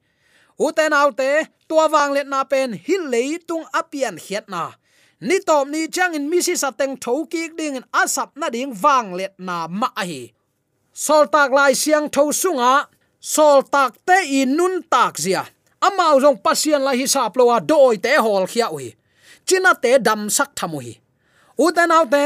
U 0.59 0.71
te 0.77 0.89
nau 0.89 1.09
te, 1.19 1.29
tua 1.69 1.85
wang 1.93 2.11
le 2.15 2.23
na 2.23 2.43
pen 2.51 2.69
hi 2.85 2.95
le 3.11 3.21
tung 3.47 3.65
apian 3.79 4.17
hiat 4.25 4.45
na. 4.53 4.63
Ni 5.27 5.39
tom 5.47 5.71
ni 5.71 5.87
chang 5.95 6.13
in 6.17 6.29
mi 6.29 6.41
si 6.41 6.55
sa 6.55 6.69
teng 6.79 6.95
tho 7.03 7.13
ki 7.31 7.43
ding 7.57 7.75
in 7.79 7.85
asap 8.01 8.29
na 8.39 8.49
ding 8.55 8.73
wang 8.83 9.13
le 9.17 9.27
na 9.47 9.67
ma 9.67 9.89
hi. 9.95 10.33
Sol 10.93 11.25
tak 11.33 11.49
lai 11.57 11.73
siang 11.81 12.07
tho 12.15 12.23
sunga, 12.41 12.73
sol 13.19 13.63
tak 13.73 13.91
te 14.07 14.17
in 14.41 14.49
nun 14.57 14.83
tak 14.93 15.13
zia 15.23 15.43
amao 15.87 16.19
jong 16.23 16.39
pasien 16.45 16.81
la 16.83 16.93
hi 16.97 17.05
sap 17.07 17.35
lo 17.37 17.49
wa 17.51 17.59
doi 17.59 17.97
te 18.03 18.15
hol 18.17 18.47
khia 18.51 18.71
ui. 18.71 18.93
China 19.47 19.73
te 19.83 19.99
dam 19.99 20.29
sak 20.29 20.55
thamu 20.57 20.79
hi. 20.85 20.93
U 21.59 21.71
ta 21.75 21.85
nau 21.85 22.05
te, 22.13 22.23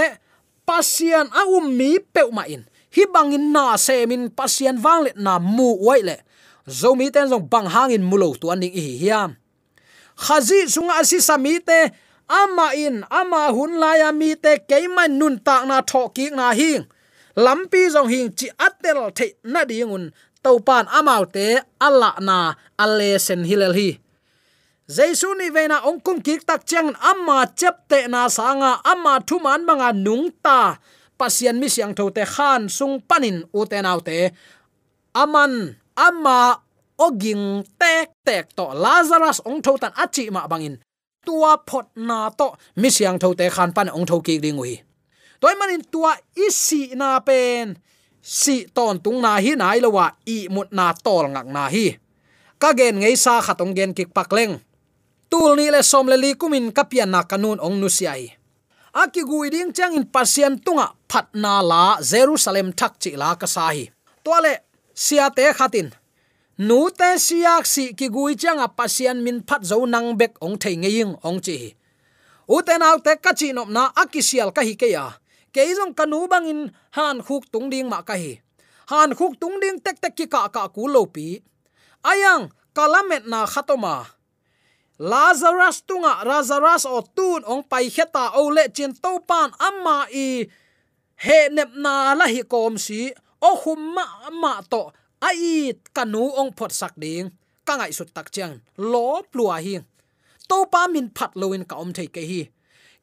pasien 0.68 1.28
a 1.34 1.42
um 1.58 1.66
mi 1.78 1.98
pe 2.00 2.22
ma 2.32 2.44
in. 2.54 2.64
Hi 2.96 3.04
bangin 3.14 3.52
na 3.54 3.78
se 3.78 4.06
min 4.06 4.30
pasien 4.30 4.78
wang 4.84 5.04
le 5.06 5.12
na 5.16 5.40
mu 5.40 5.76
wai 5.86 6.02
le. 6.02 6.18
Zo 6.80 6.96
mi 6.96 7.10
ten 7.12 7.30
jong 7.32 7.48
bang 7.52 7.68
hangin 7.74 8.04
mulo 8.10 8.36
tu 8.40 8.52
aning 8.54 8.74
hi 8.74 8.98
hiam. 9.02 9.32
Khazi 10.18 10.60
sunga 10.74 11.04
si 11.06 11.20
sami 11.22 11.60
te, 11.60 11.80
ama 12.30 12.68
in, 12.76 13.06
ama 13.10 13.42
hun 13.56 13.80
la 13.82 13.92
ya 14.02 14.12
mi 14.12 14.36
te 14.36 14.58
keiman 14.70 15.12
nun 15.20 15.36
tak 15.46 15.64
na 15.70 15.82
tho 15.82 16.10
ki 16.16 16.30
na 16.38 16.52
hing. 16.60 16.86
Lampi 17.38 17.82
jong 17.94 18.10
hing 18.10 18.30
chi 18.38 18.48
atel 18.58 19.14
the 19.18 19.28
na 19.44 19.62
dingun 19.70 20.12
to 20.48 20.64
pan 20.64 20.88
amau 20.88 21.28
te 21.28 21.60
alla 21.84 22.16
na 22.24 22.56
alle 22.80 23.20
sen 23.20 23.44
hilel 23.44 23.76
hi. 23.76 23.90
Jaisu 24.88 25.36
ni 25.36 25.52
veina 25.52 25.84
ongkung 25.84 26.24
kik 26.24 26.48
tak 26.48 26.64
chang 26.64 26.96
amma 27.12 27.52
chepte 27.60 28.08
na 28.08 28.32
sanga 28.32 28.80
amma 28.92 29.20
thuman 29.28 29.68
manga 29.68 29.92
nungta 29.92 30.80
pasian 31.20 31.60
mi 31.60 31.68
siang 31.68 31.92
thote 31.92 32.24
khan 32.24 32.72
sung 32.72 33.04
panin 33.04 33.44
uten 33.52 33.84
te 33.84 34.04
te. 34.08 34.20
Aman, 35.18 35.74
amma, 35.98 36.62
oging, 37.06 37.66
tek 37.82 38.08
tek 38.24 38.46
to 38.56 38.66
lazarus 38.84 39.44
ong 39.50 39.60
thotan 39.66 39.92
achi 40.04 40.30
ma 40.32 40.48
bangin. 40.48 40.80
Tua 41.26 41.60
phot 41.68 41.92
na 42.08 42.30
to 42.40 42.56
mi 42.80 42.88
siang 42.88 43.20
thote 43.20 43.46
khan 43.56 43.76
pan 43.76 43.92
ong 43.92 44.08
thoki 44.08 44.40
ki 44.40 44.52
toy 45.42 45.54
manin 45.60 45.84
tua 45.92 46.16
isi 46.48 46.96
na 46.96 47.20
pen 47.20 47.78
si 48.22 48.68
ton 48.76 49.00
tung 49.04 49.22
na 49.22 49.38
hi 49.44 49.56
nai 49.56 49.80
lowa 49.80 50.12
i 50.26 50.48
mut 50.50 50.70
na 50.72 50.94
tol 50.94 51.26
ngak 51.34 51.48
na 51.48 51.68
hi. 51.74 51.98
Ka 52.62 52.74
gen 52.78 53.00
ngei 53.02 53.16
sa 53.16 53.42
khatong 53.42 53.74
gen 53.78 53.94
kik 53.98 54.14
pakleng 54.14 54.58
tul 55.30 55.56
ni 55.56 55.68
le 55.72 55.82
som 55.84 56.08
le 56.08 56.18
li 56.18 56.32
kumin 56.40 56.72
kapian 56.72 57.12
na 57.12 57.22
kanun 57.24 57.60
ong 57.60 57.78
nu 57.82 57.90
siai. 57.90 58.34
Aki 58.98 59.22
gui 59.30 59.50
ding 59.54 59.72
chang 59.76 59.94
in 59.94 60.06
pasien 60.10 60.58
tunga 60.66 60.88
phat 61.12 61.28
na 61.34 61.62
la 61.62 62.02
jerusalem 62.02 62.74
thak 62.74 62.94
chi 63.02 63.12
la 63.22 63.36
ka 63.36 63.46
sa 63.46 63.70
hi. 63.76 63.86
Tole 64.26 64.54
sia 64.94 65.30
te 65.30 65.46
khatin 65.54 65.90
nu 66.68 66.90
te 66.90 67.10
siak 67.22 67.66
si 67.74 67.94
ki 67.94 68.08
gui 68.10 68.34
chang 68.42 68.60
a 68.60 68.68
pasien 68.68 69.22
min 69.26 69.44
phat 69.48 69.62
zo 69.70 69.86
nang 69.86 70.18
bek 70.20 70.34
ong 70.46 70.58
thei 70.62 70.76
ngeying 70.82 71.14
ong 71.28 71.40
chi 71.46 71.58
u 72.48 72.58
te 72.66 72.74
nau 72.80 72.98
te 73.06 73.16
ka 73.24 73.32
chi 73.40 73.52
nop 73.54 73.70
na 73.70 73.84
akisial 74.02 74.50
ka 74.56 74.62
hi 74.62 74.74
ke 74.82 74.88
ya 74.96 75.06
keizong 75.58 75.98
kanu 75.98 76.30
bangin 76.30 76.70
han 76.94 77.18
khuk 77.26 77.50
tung 77.50 77.68
ding 77.74 77.90
ma 77.90 78.06
ka 78.06 78.14
hi 78.14 78.34
han 78.88 79.12
khuk 79.18 79.36
tung 79.42 79.60
ding 79.60 79.78
tek 79.84 79.98
tek 80.00 80.16
ki 80.16 80.26
ka 80.32 80.48
ka 80.48 80.72
ku 80.72 80.88
lo 80.88 81.04
pi. 81.12 81.44
Ayang, 82.08 82.48
kalamet 82.72 83.28
na 83.28 83.44
khatoma. 83.44 84.08
Lazarus 84.98 85.84
tunga, 85.86 86.24
lazarus 86.26 86.88
o 86.88 87.04
tun 87.04 87.44
ong 87.46 87.64
pai 87.68 87.92
heta 87.92 88.34
o 88.40 88.50
le 88.50 88.66
chin 88.76 88.96
to 88.96 89.20
pan 89.30 89.52
amma 89.60 90.08
i 90.10 90.48
he 91.26 91.40
nep 91.54 91.70
na 91.84 92.16
la 92.18 92.26
hi 92.26 92.42
kom 92.48 92.80
si. 92.80 93.12
O 93.44 93.54
hum 93.62 93.94
ma 93.94 94.06
ma 94.42 94.54
to, 94.72 94.90
ai 95.22 95.76
kanu 95.94 96.24
ong 96.40 96.52
phot 96.58 96.72
sak 96.74 96.94
ding. 96.98 97.30
Ka 97.68 97.76
ngai 97.78 97.92
sut 97.94 98.10
tak 98.16 98.32
chang 98.34 98.64
lo 98.80 99.22
plua 99.32 99.60
hi. 99.66 99.76
To 100.50 100.58
pa 100.72 100.88
min 100.88 101.12
phat 101.12 101.36
loin 101.36 101.68
ka 101.70 101.76
om 101.84 101.92
thei 101.92 102.08
ke 102.08 102.24
hi 102.24 102.42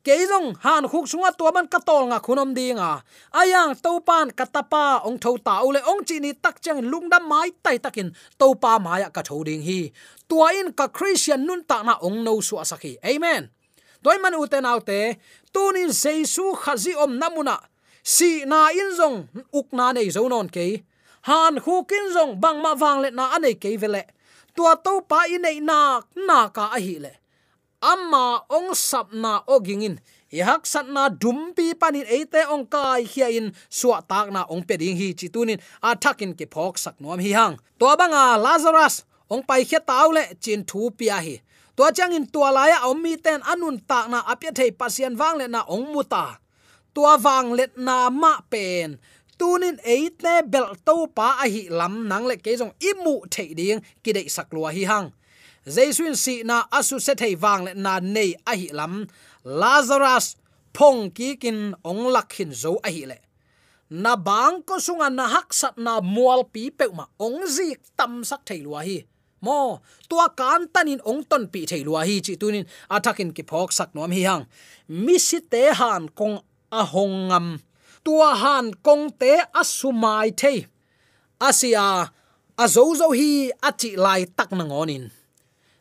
keizong 0.04 0.54
han 0.60 0.84
khuk 0.92 1.06
sunga 1.08 1.32
to 1.38 1.48
man 1.54 1.66
ka 1.72 1.80
tol 1.80 2.04
nga 2.10 2.18
khunom 2.20 2.52
dinga. 2.56 3.00
Ayang 3.40 3.72
to 3.84 3.92
pan 4.08 4.28
katapa 4.38 5.00
ong 5.08 5.18
tho 5.22 5.32
ta 5.46 5.64
ule 5.66 5.80
ong 5.90 6.04
chi 6.04 6.20
ni 6.20 6.30
tak 6.44 6.60
chang 6.64 6.84
lungdam 6.90 7.24
mai 7.24 7.50
tai 7.64 7.80
takin 7.84 8.12
to 8.38 8.46
pa 8.62 8.78
maya 8.84 9.08
ka 9.08 9.22
tho 9.28 9.40
ding 9.48 9.64
hi. 9.68 9.80
Tua 10.28 10.52
in 10.60 10.68
ka 10.78 10.86
christian 10.96 11.40
nun 11.48 11.64
ta 11.64 11.80
na 11.82 11.94
ong 12.06 12.20
no 12.26 12.44
su 12.44 12.54
asaki 12.60 13.00
amen. 13.00 13.48
Toy 14.04 14.20
man 14.20 14.36
uten 14.36 14.68
autte 14.68 15.16
tunin 15.52 15.88
jesu 15.88 16.52
khazi 16.62 16.92
om 16.92 17.16
namuna. 17.20 17.56
Si 18.04 18.44
na 18.44 18.68
in 18.68 18.90
zong 18.98 19.16
uk 19.58 19.68
na 19.72 19.96
nei 19.96 20.12
zo 20.12 20.28
non 20.28 20.48
ke 20.52 20.84
han 21.28 21.56
khu 21.64 21.74
kin 21.88 22.06
zong 22.12 22.32
bang 22.42 22.60
ma 22.60 22.76
wang 22.76 23.00
le 23.04 23.08
na 23.10 23.24
anei 23.36 23.56
ke 23.56 23.80
vele. 23.80 24.04
Tua 24.54 24.76
to 24.84 25.00
pa 25.08 25.24
in 25.34 25.40
nei 25.42 25.58
na 25.64 26.04
na 26.28 26.52
ka 26.52 26.68
a 26.76 26.78
hi 26.78 26.96
le 27.00 27.23
amma 27.92 28.48
ong 28.48 28.72
sapna 28.72 29.44
ogingin. 29.44 30.00
Ihak 30.32 30.64
satna 30.66 31.12
dumpi 31.12 31.76
panin 31.76 32.08
eite 32.08 32.42
ong 32.48 32.64
kai 32.66 33.04
hia 33.04 33.28
in 33.28 33.52
suwa 33.68 34.00
takna 34.02 34.48
ong 34.48 34.64
peding 34.64 34.96
hi 34.96 35.12
chitunin. 35.12 35.60
Tunin 36.00 36.32
ke 36.32 36.48
phok 36.48 36.80
sak 36.80 36.96
nom 36.98 37.20
hi 37.20 37.36
hang. 37.36 37.60
To 37.78 37.92
banga 38.00 38.40
lazarus. 38.40 39.04
Ong 39.30 39.44
pai 39.44 39.62
khe 39.68 39.78
taule 39.84 40.24
chin 40.40 40.64
thu 40.64 40.90
pia 40.90 41.20
hi. 41.20 41.36
To 41.76 41.90
chang 41.92 42.14
in 42.14 42.26
tua 42.26 42.50
laya 42.50 42.86
om 42.88 42.98
mi 43.02 43.16
ten 43.16 43.40
anun 43.42 43.78
takna 43.86 44.24
apya 44.32 44.50
thei 44.54 44.70
pasian 44.70 45.14
wang 45.20 45.38
le 45.38 45.46
na 45.46 45.60
ong 45.68 45.92
muta. 45.92 46.38
Tua 46.94 47.18
wang 47.18 47.52
let 47.58 47.76
na 47.76 48.10
ma 48.10 48.40
pen. 48.50 48.98
Tunin 49.38 49.78
eite 49.82 50.46
bel 50.46 50.74
to 50.86 51.06
pa 51.16 51.42
a 51.42 51.46
hi 51.50 51.66
lam 51.70 52.08
nang 52.10 52.24
le 52.30 52.36
ke 52.38 52.54
jong 52.58 52.74
imu 52.78 53.26
thei 53.30 53.54
ding 53.58 53.82
ki 54.02 54.10
dei 54.16 54.26
sak 54.30 54.48
lua 54.54 54.70
hi 54.70 54.84
hang 54.86 55.10
jaisun 55.66 56.16
si 56.16 56.42
na 56.44 56.68
asu 56.70 57.00
se 57.00 57.14
thei 57.14 57.34
wang 57.42 57.64
le 57.66 57.72
na 57.74 58.00
nei 58.00 58.30
a 58.46 58.52
hi 58.60 58.68
lam 58.72 59.06
lazarus 59.44 60.36
phong 60.76 61.10
ki 61.16 61.36
kin 61.42 61.74
ong 61.84 62.04
lakhin 62.14 62.52
zo 62.62 62.72
a 62.84 62.90
hi 62.94 63.04
le 63.10 63.18
na 63.90 64.16
bang 64.16 64.60
ko 64.68 64.76
sunga 64.86 65.08
na 65.12 65.24
hak 65.28 65.48
sat 65.60 65.76
na 65.78 66.00
mual 66.00 66.42
pi 66.52 66.70
pe 66.78 66.86
ma 66.98 67.04
ong 67.26 67.46
zik 67.56 67.80
tam 67.98 68.24
sak 68.24 68.42
thei 68.48 68.60
lua 68.66 68.80
hi. 68.88 68.98
Mo 69.44 69.84
tua 70.08 70.32
kan 70.32 70.64
tanin 70.72 71.04
ong 71.04 71.22
ton 71.28 71.44
pi 71.52 71.60
thei 71.70 71.84
lua 71.84 72.00
hi 72.08 72.16
chi 72.24 72.34
tunin 72.40 72.64
athakin 72.88 73.30
ki 73.36 73.42
phok 73.50 73.70
sak 73.78 73.90
nom 73.94 74.12
hi 74.16 74.22
hang 74.28 74.44
mi 74.88 75.16
si 75.26 75.38
te 75.52 75.62
han 75.80 76.08
kong 76.18 76.36
a 76.80 76.82
hong 76.92 77.16
ngam 77.28 77.46
tua 78.04 78.30
han 78.42 78.66
kong 78.86 79.04
te 79.20 79.32
asumai 79.60 80.28
thei 80.40 80.58
asia 81.48 82.08
azozo 82.64 83.08
hi 83.18 83.30
achi 83.68 83.90
lai 84.04 84.22
tak 84.36 84.50
na 84.56 84.64
ngonin 84.64 85.04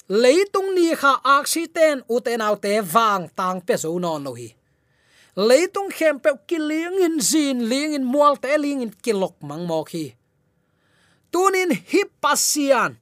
leitung 0.09 0.75
ni 0.75 0.91
kha 0.95 1.21
accident 1.23 2.03
uten 2.09 2.41
autte 2.41 2.83
wang 2.93 3.29
tang 3.35 3.61
pe 3.61 3.75
zo 3.77 3.95
non 3.99 4.23
no 4.23 4.33
hi. 4.33 4.49
Leitung 5.35 5.89
khem 5.89 6.19
pe 6.19 6.31
kiling 6.47 6.99
in 7.05 7.19
zin 7.19 7.69
ling 7.69 7.93
in 7.93 8.05
mual 8.05 8.35
te 8.37 8.57
ling 8.57 8.81
in 8.81 8.91
kilok 9.03 9.35
mang 9.41 9.65
mo 9.65 9.83
khi. 9.83 10.13
Tunin 11.31 11.71
hi 11.71 12.01
pasian 12.21 12.99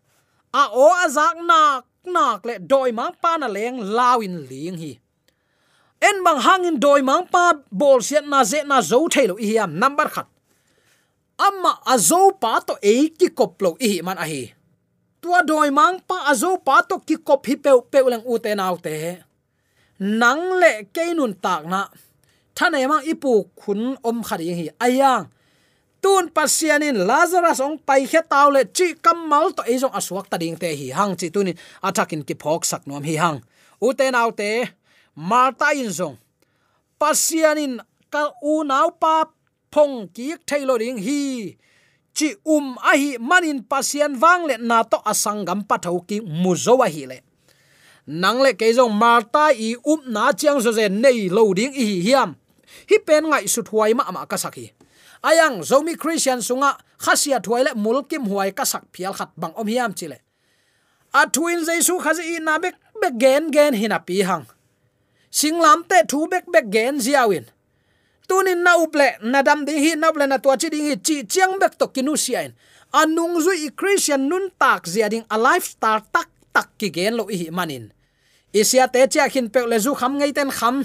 a 0.53 0.63
o 0.71 0.87
azak 1.03 1.35
nak 1.43 1.85
nak 2.05 2.45
le 2.45 2.55
doi 2.59 2.91
mang 2.91 3.15
pa 3.21 3.37
na 3.37 3.47
leng 3.47 3.81
lawin 3.81 4.47
ling 4.49 4.77
hi. 4.77 4.93
En 6.01 6.23
bang 6.25 6.39
hangin 6.41 6.77
doi 6.81 7.01
mang 7.05 7.29
pa, 7.29 7.53
bol 7.69 8.01
siat 8.01 8.25
na 8.25 8.41
ze 8.41 8.65
na 8.65 8.81
zo 8.81 9.05
thailo 9.05 9.37
hi 9.37 9.57
am 9.61 9.77
number 9.77 10.09
khat. 10.09 10.25
Amma 11.37 11.77
azo 11.85 12.33
pa 12.41 12.57
to 12.65 12.73
e 12.81 13.09
ki 13.13 13.29
koplo 13.37 13.77
hi 13.77 14.01
man 14.01 14.17
a 14.17 14.25
hi 14.25 14.53
tua 15.21 15.39
doi 15.45 15.69
mang 15.69 16.01
pa 16.09 16.17
azo 16.31 16.57
pa 16.67 16.81
to 16.89 16.95
ki 17.07 17.15
kop 17.27 17.45
hi 17.47 17.55
pe 17.63 17.71
pe 17.91 17.99
leng 18.11 18.25
u 18.25 18.35
te 18.43 18.51
nau 18.57 18.75
te. 18.85 18.95
Nang 20.01 20.43
le 20.61 20.71
ke 20.95 21.13
nun 21.13 21.33
tak 21.43 21.63
na. 21.69 21.81
Thane 22.57 22.81
mang 22.89 23.05
ipu 23.05 23.45
khun 23.59 23.81
om 24.09 24.17
khari 24.27 24.49
hi. 24.57 24.65
Ayang 24.85 25.29
tun 26.01 26.33
pasianin 26.33 26.97
lazarus 27.09 27.61
ong 27.61 27.77
pai 27.77 28.09
khe 28.09 28.21
taw 28.25 28.49
le 28.49 28.65
chi 28.65 28.97
kamal 29.05 29.53
to 29.53 29.61
ezong 29.73 29.93
aswak 29.99 30.25
ta 30.31 30.37
ding 30.41 30.57
te 30.57 30.69
hi. 30.79 30.87
Hang 30.97 31.13
chi 31.19 31.29
tunin 31.33 31.57
atakin 31.87 32.25
ki 32.27 32.35
phok 32.41 32.65
sak 32.65 32.83
nom 32.89 33.05
hi. 33.05 33.15
Hang, 33.21 33.39
u 33.85 33.93
te 33.93 34.09
nau 34.09 34.29
te. 34.33 34.51
Marta 35.15 35.69
in 35.77 35.91
zong. 35.93 36.17
Pasianin 36.99 37.77
ka 38.13 38.33
u 38.41 38.65
nau 38.65 38.89
pa 39.01 39.29
phong 39.73 40.09
ki 40.15 40.27
thailo 40.47 40.75
ding 40.81 40.97
hi 40.97 41.21
chi 42.21 42.29
um 42.45 42.77
a 42.77 42.93
hi 42.93 43.17
manin 43.17 43.65
pasian 43.65 44.13
wang 44.21 44.45
le 44.49 44.55
na 44.61 44.83
to 44.85 45.01
asangam 45.11 45.65
patho 45.65 45.97
ki 46.05 46.21
muzo 46.21 46.77
wa 46.81 46.85
hi 46.85 47.09
le. 47.09 47.17
Nang 48.05 48.39
le 48.45 48.53
ke 48.53 48.69
jong 48.77 48.93
marta 48.93 49.49
i 49.49 49.73
um 49.81 50.05
na 50.05 50.29
chiang 50.37 50.61
zo 50.61 50.71
ze 50.77 50.85
nei 50.89 51.29
lo 51.33 51.49
ding 51.57 51.73
hi 51.73 51.87
hiam. 52.05 52.37
Hi 52.89 52.97
pen 53.07 53.33
ngai 53.33 53.49
su 53.49 53.65
thuai 53.65 53.97
ma 53.97 54.05
ma 54.13 54.29
ka 54.29 54.37
sakhi 54.37 54.69
ayang, 55.23 55.61
zomi 55.61 55.95
christian 55.97 56.41
sunga, 56.41 56.77
khasia 56.97 57.39
thuai 57.39 57.63
le 57.63 57.71
mulkim 57.75 58.25
huai 58.25 58.51
ka 58.53 58.65
sak 58.65 58.89
phial 58.93 59.13
khat 59.13 59.29
bang 59.37 59.53
om 59.55 59.67
hiam 59.67 59.93
chile 59.93 60.17
a 61.13 61.27
thuin 61.27 61.65
jesu 61.65 61.99
khazi 61.99 62.23
i 62.35 62.39
na 62.39 62.57
bek 62.57 62.75
bek 63.01 63.13
gen 63.21 63.51
gen 63.51 63.73
hina 63.73 63.99
pi 63.99 64.21
hang. 64.21 64.45
Singlam 65.31 65.83
te 65.89 66.03
thu 66.07 66.27
bek 66.27 66.45
bek 66.53 66.69
gen 66.73 66.99
ziawin 66.99 67.45
tunin 68.31 68.63
na 68.63 68.79
uple 68.79 69.19
na 69.27 69.43
dam 69.43 69.67
ding 69.67 69.83
hi 69.83 69.99
na 69.99 70.07
uple 70.15 70.23
na 70.23 70.39
tua 70.39 70.55
chi 70.55 70.71
ding 70.71 70.87
hi 70.87 70.95
chi 70.95 71.15
chiang 71.27 71.59
bek 71.59 71.75
to 71.75 71.91
kinu 71.91 72.15
sian 72.15 72.55
anung 72.95 73.35
zu 73.43 73.51
i 73.51 73.67
christian 73.79 74.31
nun 74.31 74.47
tak 74.55 74.87
zia 74.87 75.11
ding 75.11 75.27
a 75.27 75.35
lifestyle 75.35 75.99
tak 76.15 76.31
tak 76.55 76.67
ki 76.79 76.87
gen 76.95 77.19
lo 77.19 77.27
hi 77.27 77.47
manin. 77.51 77.91
Isia 78.53 78.87
te 78.87 79.07
cha 79.07 79.27
khin 79.31 79.47
pe 79.53 79.63
le 79.71 79.79
zu 79.79 79.95
kham 79.95 80.19
ngei 80.19 80.31
ten 80.35 80.51
kham. 80.51 80.83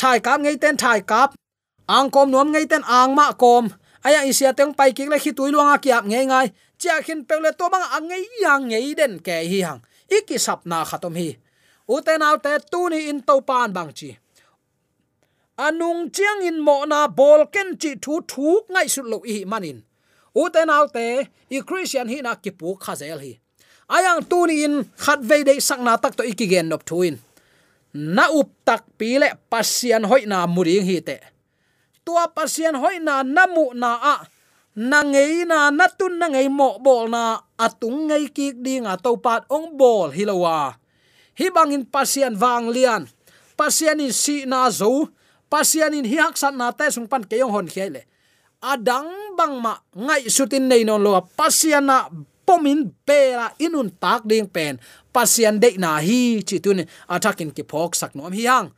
Thai 0.00 0.18
kap 0.20 0.40
ngei 0.40 0.56
ten 0.56 0.76
thai 0.76 1.00
kap. 1.00 1.36
Ang 1.88 2.08
kom 2.10 2.30
nuam 2.32 2.48
ngei 2.52 2.66
ten 2.68 2.82
ang 2.84 3.12
ma 3.14 3.32
kom. 3.32 3.68
Aya 4.04 4.24
isia 4.24 4.52
teng 4.52 4.72
pai 4.72 4.92
ki 4.96 5.04
le 5.12 5.18
khi 5.20 5.32
tui 5.36 5.52
luanga 5.52 5.76
kiap 5.84 6.04
ngei 6.08 6.26
ngai. 6.26 6.46
Cha 6.80 7.00
khin 7.04 7.24
pe 7.28 7.36
le 7.44 7.52
to 7.52 7.68
bang 7.72 7.86
angei 7.96 8.24
yang 8.40 8.68
ngei 8.68 8.96
den 8.96 9.20
ke 9.20 9.44
hi 9.50 9.60
hang. 9.66 9.80
Iki 10.08 10.36
sap 10.40 10.60
na 10.64 10.84
khatom 10.84 11.14
hi. 11.20 11.36
Uten 11.88 12.24
autte 12.24 12.52
tuni 12.72 13.08
in 13.12 13.20
to 13.20 13.40
pan 13.48 13.72
bang 13.76 13.92
chi 13.92 14.16
anung 15.56 16.10
chiang 16.10 16.42
in 16.42 16.58
mo 16.58 16.82
na 16.84 17.06
bol 17.06 17.46
ken 17.54 17.78
chi 17.78 17.94
thu 18.02 18.20
thu 18.26 18.66
ngai 18.72 18.88
su 18.90 19.02
lo 19.02 19.18
hi 19.22 19.44
manin. 19.46 19.78
Uten 20.34 20.70
autte 20.70 21.30
i 21.50 21.58
christian 21.62 22.08
hi 22.10 22.18
na 22.22 22.34
ki 22.34 22.50
pu 22.58 22.74
khazel 22.74 23.18
hi. 23.22 23.32
Ayang 23.86 24.26
tu 24.30 24.46
ni 24.48 24.64
in 24.66 24.74
khat 24.98 25.20
ve 25.22 25.44
de 25.46 25.60
sang 25.60 25.84
na 25.86 25.94
tak 25.96 26.14
to 26.18 26.22
ikigen 26.26 26.66
nop 26.70 26.82
thuin 26.88 27.16
na 27.94 28.26
up 28.34 28.50
tak 28.66 28.82
pi 28.98 29.22
le 29.22 29.28
pasian 29.50 30.02
hoi 30.10 30.26
na 30.26 30.46
muring 30.50 30.82
hi 30.82 30.98
te. 30.98 31.16
Tua 32.04 32.26
pasian 32.26 32.74
hoi 32.74 32.98
na 32.98 33.22
namu 33.22 33.70
na 33.74 33.90
a. 34.14 34.16
Na 34.74 35.06
ngei 35.06 35.46
na 35.46 35.70
na 35.70 35.86
tun 35.86 36.18
na 36.18 36.26
ngei 36.34 36.50
mo 36.50 36.82
bol 36.82 37.06
na 37.06 37.38
atung 37.54 38.10
ngei 38.10 38.26
ki 38.34 38.58
ding 38.58 38.90
a 38.90 38.98
to 38.98 39.14
pat 39.22 39.46
ong 39.46 39.78
bol 39.78 40.10
hilowa 40.10 40.74
hi 41.38 41.46
bangin 41.54 41.86
pasian 41.86 42.34
wang 42.34 42.74
lian. 42.74 43.06
Pasian 43.54 44.02
in 44.02 44.10
si 44.10 44.42
na 44.50 44.66
zo 44.70 45.14
pasian 45.54 45.94
in 45.98 46.10
hi 46.10 46.18
hak 46.24 46.34
san 46.42 46.58
na 46.58 46.74
te 46.78 46.90
sung 46.94 47.06
pan 47.12 47.22
ke 47.30 47.38
yong 47.38 47.54
hon 47.54 47.70
khele 47.74 48.02
adang 48.72 49.10
bang 49.38 49.56
ma 49.64 49.72
ngai 50.06 50.22
sutin 50.36 50.64
nei 50.70 50.82
non 50.88 51.02
lo 51.06 51.12
pasian 51.38 51.86
na 51.90 51.98
pomin 52.46 52.92
pera 53.08 53.52
inun 53.58 53.88
tak 54.02 54.22
ding 54.28 54.48
pen. 54.48 54.78
Pasian 55.12 55.56
de 55.62 55.70
na 55.80 55.98
hi 56.06 56.44
chi 56.48 56.56
tun 56.64 56.80
atakin 57.14 57.50
ki 57.56 57.64
phok 57.70 57.92
sak 58.00 58.12
nom 58.14 58.32
hi 58.32 58.44
hang. 58.50 58.68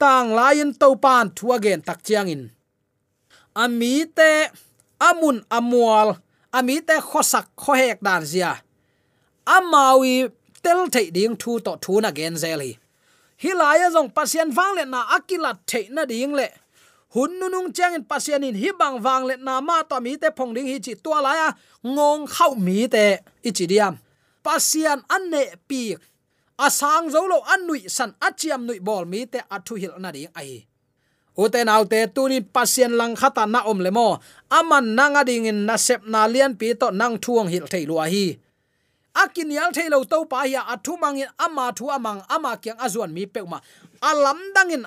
Tang 0.00 0.28
lain 0.38 0.74
to 0.80 0.88
pan 1.04 1.26
thu 1.36 1.52
again 1.56 1.80
tak 1.88 2.02
chiang 2.06 2.28
in. 2.28 2.42
Ami 3.56 4.04
te 4.16 4.30
amun 5.08 5.40
amual, 5.56 6.08
ami 6.52 6.76
te 6.88 6.96
khosak 7.08 7.46
khohek 7.56 7.98
dan 8.06 8.22
zia. 8.30 8.52
Amawi 9.56 10.28
tel 10.64 10.80
thei 10.94 11.08
ding 11.16 11.36
thu 11.40 11.52
to 11.64 11.72
thu 11.82 11.94
na 12.02 12.10
gen 12.18 12.34
zeli 12.42 12.72
hilaya 13.42 13.90
zong, 13.90 14.10
pasien 14.12 14.52
wang 14.54 14.74
le 14.76 14.84
na 14.84 15.04
akila 15.16 15.58
the 15.66 15.88
na 15.90 16.04
ding 16.04 16.34
le. 16.34 16.48
Hun 17.14 17.38
nu 17.38 17.48
nung 17.48 17.72
chang 17.72 17.94
in 17.94 18.04
pasien 18.04 18.44
in 18.44 18.54
hi 18.54 18.72
bang 18.78 19.00
wang 19.02 19.24
le 19.26 19.36
na 19.36 19.60
ma 19.60 19.82
to 19.82 20.00
mi 20.00 20.16
te 20.16 20.28
phong 20.36 20.52
ding 20.54 20.66
hi 20.66 20.78
chi 20.78 20.94
to 20.94 21.10
la 21.10 21.32
ya, 21.34 21.48
ngong 21.84 22.26
khau 22.26 22.54
mi 22.54 22.88
te. 22.88 23.18
I 23.44 23.50
chi 23.52 23.66
diam. 23.66 23.98
Pasien 24.44 25.00
an 25.08 25.30
ne 25.30 25.42
pi. 25.68 25.96
Asang 26.58 27.10
zo 27.12 27.28
lo 27.28 27.40
an 27.52 27.66
nui 27.66 27.88
san 27.88 28.14
achiam 28.20 28.64
nui 28.66 28.80
bol 28.80 29.04
mi 29.04 29.26
te 29.26 29.40
athu 29.50 29.76
hil 29.76 29.94
na 29.98 30.10
ding 30.10 30.28
ai. 30.34 30.66
Uten 31.36 31.68
autte 31.68 32.08
tunin 32.14 32.44
pasien 32.48 32.96
lang 32.96 33.14
khata 33.14 33.44
na 33.46 33.60
om 33.68 33.80
le 33.80 33.90
mo. 33.90 34.18
Aman 34.50 34.94
nanga 34.96 35.24
ding 35.24 35.46
in 35.46 35.66
na 35.66 35.76
sep 35.76 36.00
na 36.06 36.26
lian 36.26 36.56
pi 36.56 36.72
to 36.72 36.90
nang 36.90 37.18
thuang 37.18 37.48
hil 37.52 37.66
thei 37.68 37.84
lua 37.84 38.08
hi 38.08 38.38
akin 39.22 39.50
yal 39.50 39.70
thailo 39.76 40.04
to 40.04 40.24
pa 40.30 40.44
ya 40.44 40.60
athu 40.74 40.92
mangin 41.02 41.30
ama 41.38 41.72
thu 41.76 41.88
amang 41.96 42.20
ama 42.28 42.56
kyang 42.62 42.78
azuan 42.84 43.10
mi 43.16 43.24
peuma 43.26 43.58
alam 44.00 44.38
dangin 44.54 44.84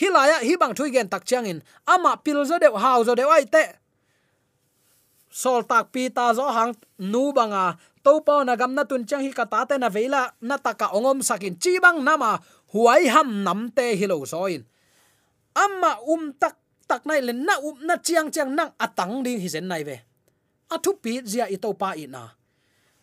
hilaya 0.00 0.40
hi 0.46 0.54
bang 0.56 0.72
thui 0.72 0.90
gen 0.94 1.08
tak 1.12 1.24
changin 1.28 1.58
ama 1.86 2.16
pilzo 2.24 2.56
de 2.62 2.68
hau 2.84 3.00
zo 3.04 3.14
de 3.14 3.24
ai 3.26 3.44
te. 3.44 3.64
Sol 5.30 5.62
tak 5.62 5.94
pi 5.94 6.10
ta 6.10 6.34
zo 6.34 6.42
hang, 6.50 6.74
nu 6.98 7.30
banga 7.30 7.78
to 8.02 8.18
pa 8.26 8.42
na 8.42 8.56
gam 8.56 8.74
na 8.74 8.82
tun 8.82 9.06
chang 9.06 9.22
hi 9.22 9.30
ka 9.30 9.44
ta 9.44 9.62
te 9.68 9.78
na 9.78 9.88
veila 9.88 10.22
na 10.40 10.56
taka 10.56 10.86
ongom 10.96 11.22
sakin 11.22 11.54
chi 11.62 11.78
bang 11.84 12.02
nama 12.02 12.40
huai 12.72 13.06
ham 13.14 13.44
nam 13.46 13.70
te 13.76 13.94
hi 13.98 14.06
zoin 14.10 14.26
soin 14.32 14.60
amma 15.54 15.92
um 16.12 16.32
tak 16.40 16.56
tak 16.88 17.06
nai 17.06 17.20
len 17.20 17.46
na 17.46 17.54
um 17.62 17.76
na 17.86 17.94
chiang 18.06 18.28
chiang 18.34 18.50
nang 18.58 18.70
atang 18.84 19.22
ding 19.22 19.38
hi 19.38 19.48
zen 19.54 19.68
nai 19.70 19.82
ve. 19.88 19.96
Athu 20.74 20.90
pi 21.02 21.12
zia 21.30 21.44
i 21.54 21.56
to 21.62 21.70
pa 21.74 21.94
i 21.94 22.06
na 22.06 22.39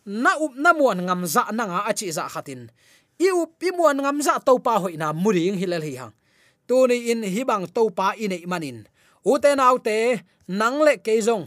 na 0.08 0.32
up 0.40 0.56
na 0.56 0.72
muan 0.72 1.04
ngam 1.04 1.28
za 1.28 1.52
na 1.52 1.68
nga 1.68 1.78
achi 1.84 2.08
za 2.08 2.24
khatin. 2.24 2.72
I 3.20 3.28
up 3.28 3.60
i 3.60 3.68
muan 3.76 4.00
ngam 4.00 4.24
za 4.24 4.40
to 4.40 4.56
pa 4.56 4.80
hoi 4.80 4.96
na 4.96 5.12
muring 5.12 5.60
hilal 5.60 5.84
hi 5.84 6.00
hang. 6.00 6.16
Tu 6.64 6.76
ni 6.88 7.12
in 7.12 7.20
hi 7.20 7.44
bang 7.44 7.68
to 7.68 7.92
pa 7.92 8.16
i 8.16 8.24
nei 8.24 8.48
manin. 8.48 8.88
U 9.28 9.36
te 9.36 9.52
nau 9.52 9.76
te, 9.76 10.24
nang 10.48 10.80
le 10.80 10.96
ke 10.96 11.20
zong. 11.20 11.44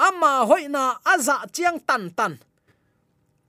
Ama 0.00 0.48
hoi 0.48 0.72
na 0.72 0.96
aza 1.04 1.44
chiang 1.52 1.76
tan 1.84 2.08
tan. 2.16 2.40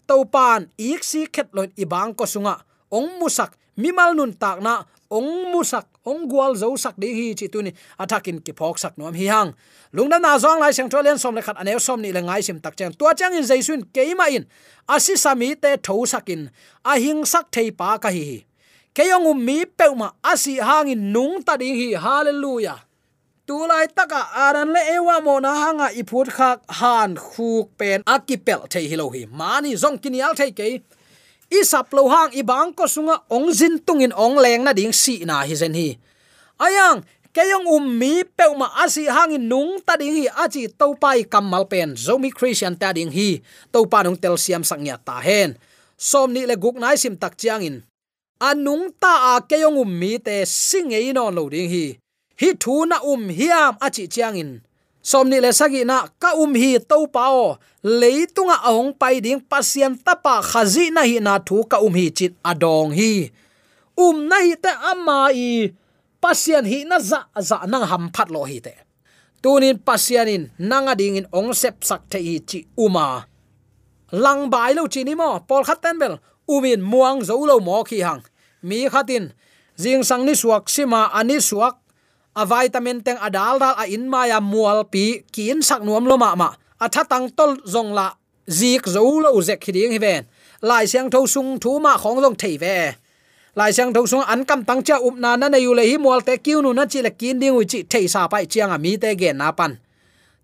To 0.10 0.28
pan 0.28 0.68
ik 0.76 1.04
si 1.08 1.24
khet 1.32 1.56
loin 1.56 1.72
i 1.80 1.86
bang 1.88 2.12
ko 2.12 2.28
sunga. 2.28 2.60
Ong 2.92 3.22
musak 3.22 3.56
mimal 3.82 4.12
nun 4.20 4.36
tak 4.36 4.60
na 4.60 4.84
ong 5.08 5.56
musak 5.56 5.88
ong 6.06 6.28
gwal 6.28 6.54
zo 6.60 6.76
sak 6.76 7.00
de 7.02 7.08
hi 7.08 7.28
chi 7.40 7.48
tu 7.48 7.64
ni. 7.64 7.72
Athakin 7.96 8.44
ki 8.46 8.52
phok 8.60 8.76
sak 8.84 8.94
nom 9.00 9.16
hi 9.16 9.32
hang. 9.32 9.56
Lungna 9.96 10.20
na 10.20 10.38
zong 10.44 10.60
lai 10.60 10.76
sang 10.76 10.92
tholen 10.92 11.18
som 11.18 11.34
le 11.36 11.42
khat 11.42 11.58
anew 11.62 11.80
som 11.80 12.02
ni 12.04 12.12
le 12.12 12.22
ngai 12.22 12.42
sim 12.44 12.60
tak 12.60 12.76
chang 12.76 12.94
tua 12.94 13.16
chang 13.16 13.34
in 13.34 13.48
jaisun 13.48 13.88
keima 13.96 14.28
in. 14.36 14.44
Asi 14.86 15.16
sami 15.16 15.56
te 15.56 15.72
tho 15.86 16.06
sakin 16.06 16.52
a 16.86 16.94
hing 17.00 17.24
sak 17.26 17.46
thei 17.56 17.72
pa 17.72 17.98
ka 18.04 18.10
hi 18.12 18.46
keyong 18.94 19.32
um 19.32 19.40
mi 19.48 19.66
peuma 19.66 20.14
asi 20.24 20.60
hang 20.60 20.92
in 20.94 21.02
nung 21.14 21.42
ta 21.42 21.58
ding 21.58 21.78
hi. 21.80 21.96
Hallelujah. 21.96 22.80
Tu 23.50 23.58
lai 23.66 23.88
taka 23.90 24.30
aran 24.46 24.70
le 24.76 24.82
ewa 24.94 25.18
mo 25.26 25.40
na 25.42 25.52
hanga 25.62 25.88
iput 26.02 26.30
khak 26.38 26.62
han 26.70 27.18
khuk 27.18 27.74
pen 27.80 28.06
akipel 28.06 28.70
thei 28.70 28.86
hi 28.92 28.96
lo 29.02 29.10
hi. 29.10 29.26
Mani 29.26 29.74
zong 29.74 29.98
kinial 29.98 30.38
thei 30.38 30.52
ke 30.54 30.68
isap 31.50 31.92
lo 31.98 32.06
hang 32.08 32.32
ibang 32.38 32.70
ko 32.72 32.86
sunga 32.86 33.26
ong 33.28 33.50
jin 33.50 33.82
tungin 33.82 34.14
ong 34.14 34.38
leng 34.38 34.64
na 34.64 34.72
ding 34.74 34.94
si 34.94 35.26
na 35.26 35.42
hi 35.42 35.54
zen 35.58 35.74
hi. 35.74 35.98
Ayang 36.62 37.02
kayong 37.34 37.66
ummi 37.66 38.24
peuma 38.38 38.70
asi 38.78 39.10
hangin 39.10 39.50
nung 39.50 39.82
ta 39.82 39.98
ding 39.98 40.14
hi 40.14 40.26
achi 40.30 40.70
to 40.70 40.94
pai 40.96 41.26
kamal 41.26 41.66
pen. 41.66 41.98
Zomi 41.98 42.30
christian 42.30 42.78
ta 42.78 42.94
ding 42.94 43.10
hi. 43.10 43.42
To 43.74 43.90
pa 43.90 44.06
nong 44.06 44.22
tel 44.22 44.38
siam 44.38 44.62
sangya 44.62 45.02
ta 45.02 45.18
hen. 45.18 45.58
Som 45.98 46.32
ni 46.32 46.46
le 46.46 46.56
guk 46.56 46.78
nai 46.78 46.96
sim 46.96 47.18
tak 47.18 47.36
chiang 47.36 47.66
in. 47.66 47.78
Anung 48.40 48.94
ta 48.96 49.36
a 49.36 49.44
kayong 49.44 49.84
ummi 49.84 50.22
te 50.22 50.46
singei 50.48 51.12
non 51.12 51.34
lo 51.34 51.50
ding 51.50 51.68
hi. 51.68 51.98
Hi 52.40 52.56
thu 52.56 52.88
na 52.88 53.02
um 53.04 53.28
hiam 53.28 53.76
achi 53.84 54.08
chiang 54.08 54.38
in 54.38 54.64
somni 55.02 55.40
le 55.40 55.52
sagi 55.54 55.86
na 55.86 56.08
ka 56.20 56.36
um 56.36 56.54
hi 56.56 56.80
to 56.80 57.08
pao 57.08 57.58
leitunga 57.84 58.60
ahong 58.68 58.94
pai 58.94 59.22
ding 59.24 59.40
pasien 59.40 59.96
tapa 59.96 60.44
khazi 60.44 60.92
na 60.92 61.08
hi 61.08 61.20
na 61.24 61.40
thu 61.40 61.64
ka 61.64 61.80
um 61.80 61.96
hi 61.96 62.12
chit 62.12 62.36
adong 62.44 62.92
hi. 62.92 63.32
Um 63.96 64.28
na 64.28 64.44
hi 64.44 64.56
te 64.56 64.72
ama 64.92 65.32
i 65.32 65.72
pasien 66.22 66.68
hi 66.68 66.84
na 66.84 67.00
za 67.00 67.28
za 67.40 67.64
nang 67.68 67.88
ham 67.88 68.06
phat 68.16 68.30
lo 68.32 68.44
hi 68.44 68.60
te. 68.60 68.76
Tunin 69.40 69.80
pasianin 69.80 70.52
nanga 70.60 70.96
ding 71.00 71.16
in 71.16 71.28
ong 71.32 71.56
sep 71.56 71.84
sak 71.84 72.12
te 72.12 72.20
hi 72.20 72.40
chi 72.44 72.60
uma. 72.76 73.24
Lang 74.12 74.50
bai 74.52 74.76
lo 74.76 74.88
chi 74.92 75.04
ni 75.04 75.16
mo 75.16 75.40
pol 75.48 75.64
khat 75.64 75.80
ten 75.82 75.96
bel 75.96 76.20
umin 76.50 76.82
muang 76.84 77.24
zo 77.24 77.40
lo 77.48 77.60
mo 77.64 77.84
khi 77.88 78.04
hang. 78.04 78.24
Mi 78.68 78.92
khatin, 78.92 79.32
jing 79.80 80.04
sang 80.04 80.28
ni 80.28 80.36
suak, 80.36 80.68
sima 80.68 81.08
ani 81.16 81.40
suak 81.40 81.80
a 82.42 82.44
vitamin 82.48 83.04
teng 83.06 83.20
adal 83.28 83.60
dal 83.60 83.76
a 83.82 83.84
in 83.96 84.08
maya 84.14 84.40
mual 84.40 84.80
pi 84.94 85.06
kin 85.36 85.60
sak 85.62 85.82
nuam 85.84 86.06
lo 86.10 86.16
ma. 86.24 86.36
Ma 86.42 86.50
a 86.80 86.88
tha 86.94 87.04
tang 87.12 87.28
tol 87.38 87.52
zong 87.74 87.92
la 87.98 88.08
zik 88.60 88.84
zo 88.94 89.04
lo 89.24 89.30
zek 89.48 89.60
khiding 89.64 89.92
hi 89.96 90.00
ven. 90.06 90.24
Lai 90.62 90.86
siang 90.92 91.10
tho 91.14 91.20
sung 91.34 91.60
thu 91.60 91.72
ma 91.80 91.94
khong 92.02 92.20
long 92.24 92.36
thei 92.42 92.56
ve. 92.64 92.78
Lai 93.60 93.72
siang 93.76 93.92
tho 93.94 94.02
sung 94.12 94.24
an 94.34 94.42
kam 94.50 94.64
tang 94.68 94.82
cha 94.88 94.96
up 95.08 95.16
na 95.24 95.36
na 95.36 95.48
ne 95.50 95.60
yu 95.66 95.72
le 95.74 95.84
hi 95.90 95.98
mual 95.98 96.22
te 96.28 96.34
kiu 96.46 96.62
nu 96.62 96.74
na 96.74 96.84
chi 96.92 97.00
le 97.06 97.12
kin 97.20 97.40
ding 97.42 97.56
u 97.60 97.64
chi 97.72 97.80
thei 97.92 98.06
sa 98.14 98.28
pai 98.32 98.46
chiang 98.52 98.72
a 98.76 98.78
mi 98.78 98.92
te 98.98 99.10
gen 99.22 99.38
na 99.38 99.52
pan. 99.52 99.72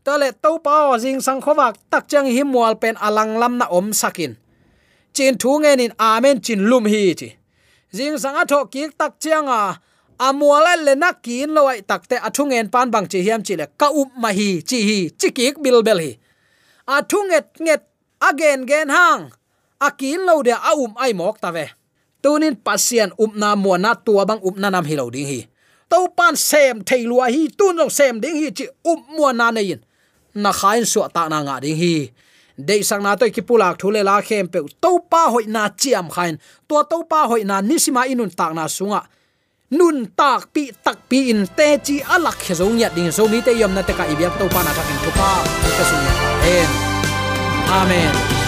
To 0.05 0.17
le 0.21 0.29
to 0.43 0.51
pa 0.65 0.75
jing 1.03 1.21
sang 1.25 1.41
khowak 1.41 1.75
tak 1.91 2.03
chang 2.11 2.27
hi 2.35 2.43
mual 2.43 2.73
pen 2.81 2.95
alang 3.07 3.31
lam 3.41 3.53
na 3.59 3.65
om 3.77 3.87
sakin. 3.93 4.35
Chin 5.15 5.33
thu 5.41 5.51
nge 5.63 5.71
nin 5.79 5.91
amen 5.97 6.37
chin 6.45 6.61
lum 6.69 6.85
hi 6.85 7.13
chi. 7.19 7.29
Jing 7.97 8.17
sang 8.23 8.35
a 8.35 8.43
tho 8.51 8.59
ki 8.73 8.83
tak 8.99 9.13
chiang 9.23 9.47
a 9.47 9.61
amuala 10.19 10.75
le 10.79 10.95
na 10.95 11.13
kin 11.13 11.53
lo 11.53 11.67
ai 11.67 11.81
takte 11.81 12.15
athungen 12.17 12.69
pan 12.71 12.91
bang 12.91 13.07
chi 13.11 13.19
hiam 13.25 13.43
chile 13.43 13.67
ka 13.77 13.87
up 13.89 14.09
ma 14.17 14.29
hi, 14.31 14.61
chi 14.61 14.79
hi 14.87 14.97
chikik 15.19 15.55
bilbel 15.63 15.83
bil 15.83 15.83
bel 15.83 15.99
hi. 15.99 16.11
Athunget 16.87 17.47
nget 17.59 17.81
again 18.21 18.65
gen 18.69 18.89
hang. 18.89 19.31
Akin 19.79 20.25
lo 20.25 20.41
de 20.43 20.51
a 20.51 20.71
um 20.77 20.93
ai 20.97 21.13
mok 21.13 21.37
tave 21.41 21.65
tunin 22.23 22.55
pasien 22.55 23.11
up 23.19 23.35
na 23.35 23.55
mo 23.55 23.77
na 23.77 23.93
tua 23.93 24.25
bang 24.25 24.41
up 24.47 24.55
na 24.57 24.69
nam 24.69 24.85
hi 24.85 24.95
lo 24.95 25.09
ding 25.09 25.27
hi. 25.27 25.47
To 25.89 26.07
pan 26.17 26.35
sem 26.35 26.81
thei 26.81 27.05
lua 27.05 27.29
hi, 27.29 27.47
tun 27.57 27.75
lo 27.75 27.89
sem 27.89 28.19
ding 28.19 28.37
hi 28.41 28.51
chi 28.51 28.65
um 28.85 28.97
up 28.97 28.99
mo 29.17 29.31
na 29.31 29.51
nei 29.51 29.71
in. 29.73 29.81
Na 30.35 30.51
khain 30.51 30.85
su 30.85 31.01
ta 31.13 31.27
na 31.29 31.43
nga 31.43 31.59
ding 31.59 31.77
hi. 31.77 32.11
Dei 32.57 32.81
sang 32.87 33.03
na 33.03 33.15
to 33.19 33.27
ki 33.29 33.41
pulak 33.41 33.75
thule 33.79 34.01
la 34.03 34.21
khem 34.21 34.47
pe 34.47 34.59
to 34.81 34.91
pa 35.11 35.27
hoi 35.33 35.45
na 35.47 35.69
chiam 35.69 36.07
khain. 36.09 36.39
To 36.69 36.83
to 36.89 37.03
pa 37.03 37.27
hoi 37.27 37.43
na 37.43 37.61
nisima 37.61 38.07
inun 38.07 38.31
tak 38.31 38.53
na 38.55 38.67
sunga 38.67 39.01
nun 39.77 39.97
tak 40.19 40.41
pi 40.53 40.63
tak 40.85 40.97
pi 41.09 41.19
in 41.31 41.41
te 41.57 41.67
chi 41.85 41.95
alak 42.15 42.37
khe 42.43 42.53
zo 42.59 42.65
nya 42.69 42.89
ding 42.95 43.11
zo 43.17 43.23
mi 43.31 43.39
te 43.45 43.51
yom 43.61 43.73
na 43.75 43.81
te 43.87 43.93
ka 43.99 44.03
ibyak 44.13 44.33
to 44.39 44.45
pa 44.53 44.59
na 44.63 44.71
ta 44.77 44.83
kin 44.87 44.99
to 45.03 45.11
pa. 45.19 45.29
Ka 45.77 45.83
su 45.89 45.95
amen. 45.95 46.69
Amen. 47.81 48.44